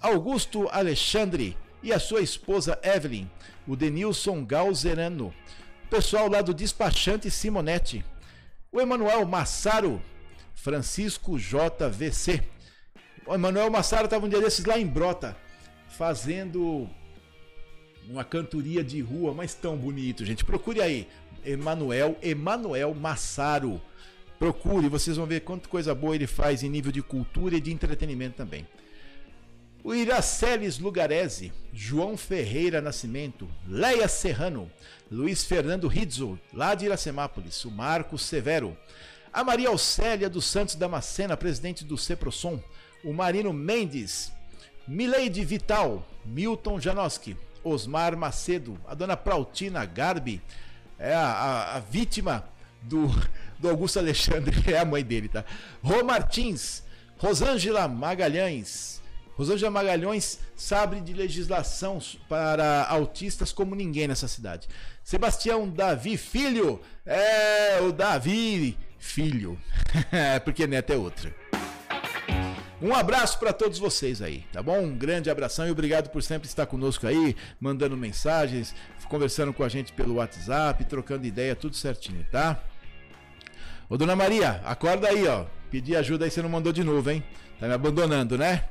[0.00, 3.30] Augusto Alexandre e a sua esposa Evelyn,
[3.66, 5.34] o Denilson Galzerano,
[5.84, 8.04] o pessoal lá do despachante Simonetti,
[8.70, 10.02] o Emanuel Massaro,
[10.54, 12.42] Francisco JVC.
[13.26, 15.36] O Emanuel Massaro estava um dia desses lá em Brota,
[15.88, 16.88] fazendo
[18.08, 20.44] uma cantoria de rua, mas tão bonito, gente.
[20.44, 21.08] Procure aí,
[21.44, 23.80] Emanuel, Emanuel Massaro.
[24.38, 27.72] Procure, vocês vão ver quanta coisa boa ele faz em nível de cultura e de
[27.72, 28.66] entretenimento também.
[29.82, 34.70] O Iraceles Lugarese, João Ferreira Nascimento, Leia Serrano,
[35.10, 38.76] Luiz Fernando Rizzo, lá de Iracemápolis, o Marcos Severo,
[39.30, 42.58] a Maria Alcélia dos Santos Damascena, presidente do Ceprosom,
[43.04, 44.32] o Marino Mendes,
[44.88, 50.40] Mileide Vital, Milton Janoski, Osmar Macedo, a dona Prautina Garbi,
[50.98, 52.44] é a, a, a vítima
[52.80, 53.10] do,
[53.64, 55.42] do Augusto Alexandre, é a mãe dele, tá?
[55.82, 56.82] Rô Martins,
[57.16, 59.02] Rosângela Magalhães.
[59.36, 61.98] Rosângela Magalhães sabe de legislação
[62.28, 64.68] para autistas como ninguém nessa cidade.
[65.02, 69.58] Sebastião Davi Filho, é o Davi Filho,
[70.44, 71.34] porque neto é outra.
[72.82, 74.78] Um abraço para todos vocês aí, tá bom?
[74.78, 78.74] Um grande abração e obrigado por sempre estar conosco aí, mandando mensagens,
[79.08, 82.62] conversando com a gente pelo WhatsApp, trocando ideia, tudo certinho, tá?
[83.88, 85.44] Ô, dona Maria, acorda aí, ó.
[85.70, 87.22] Pedi ajuda aí, você não mandou de novo, hein?
[87.60, 88.64] Tá me abandonando, né?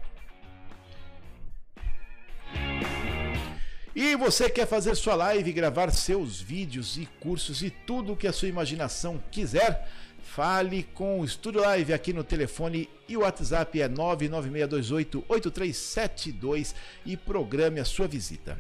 [3.96, 8.26] E você quer fazer sua live, gravar seus vídeos e cursos e tudo o que
[8.26, 9.88] a sua imaginação quiser?
[10.24, 16.74] Fale com o Estúdio Live aqui no telefone e o WhatsApp é 996288372
[17.06, 18.58] e programe a sua visita.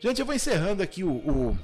[0.00, 1.58] Gente, eu vou encerrando aqui o, o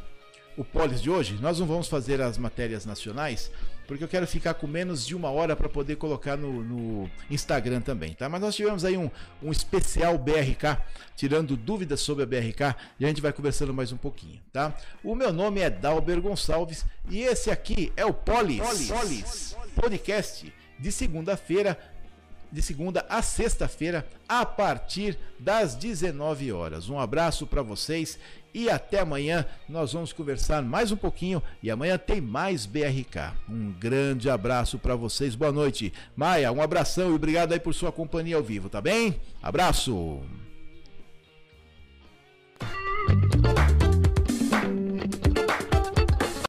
[0.56, 3.50] o Polis de hoje, nós não vamos fazer as matérias nacionais,
[3.86, 7.80] porque eu quero ficar com menos de uma hora para poder colocar no, no, Instagram
[7.80, 8.28] também, tá?
[8.28, 9.10] Mas nós tivemos aí um,
[9.42, 10.78] um especial BRK,
[11.14, 14.74] tirando dúvidas sobre a BRK, e a gente vai conversando mais um pouquinho, tá?
[15.02, 20.52] O meu nome é Dalber Gonçalves e esse aqui é o Polis, Polis, Polis podcast
[20.78, 21.78] de segunda-feira,
[22.50, 26.88] de segunda a sexta-feira, a partir das 19 horas.
[26.88, 28.18] Um abraço para vocês
[28.54, 29.44] e até amanhã.
[29.68, 33.34] Nós vamos conversar mais um pouquinho e amanhã tem mais BRK.
[33.48, 35.34] Um grande abraço para vocês.
[35.34, 35.92] Boa noite.
[36.16, 39.20] Maia, um abração e obrigado aí por sua companhia ao vivo, tá bem?
[39.42, 40.22] Abraço.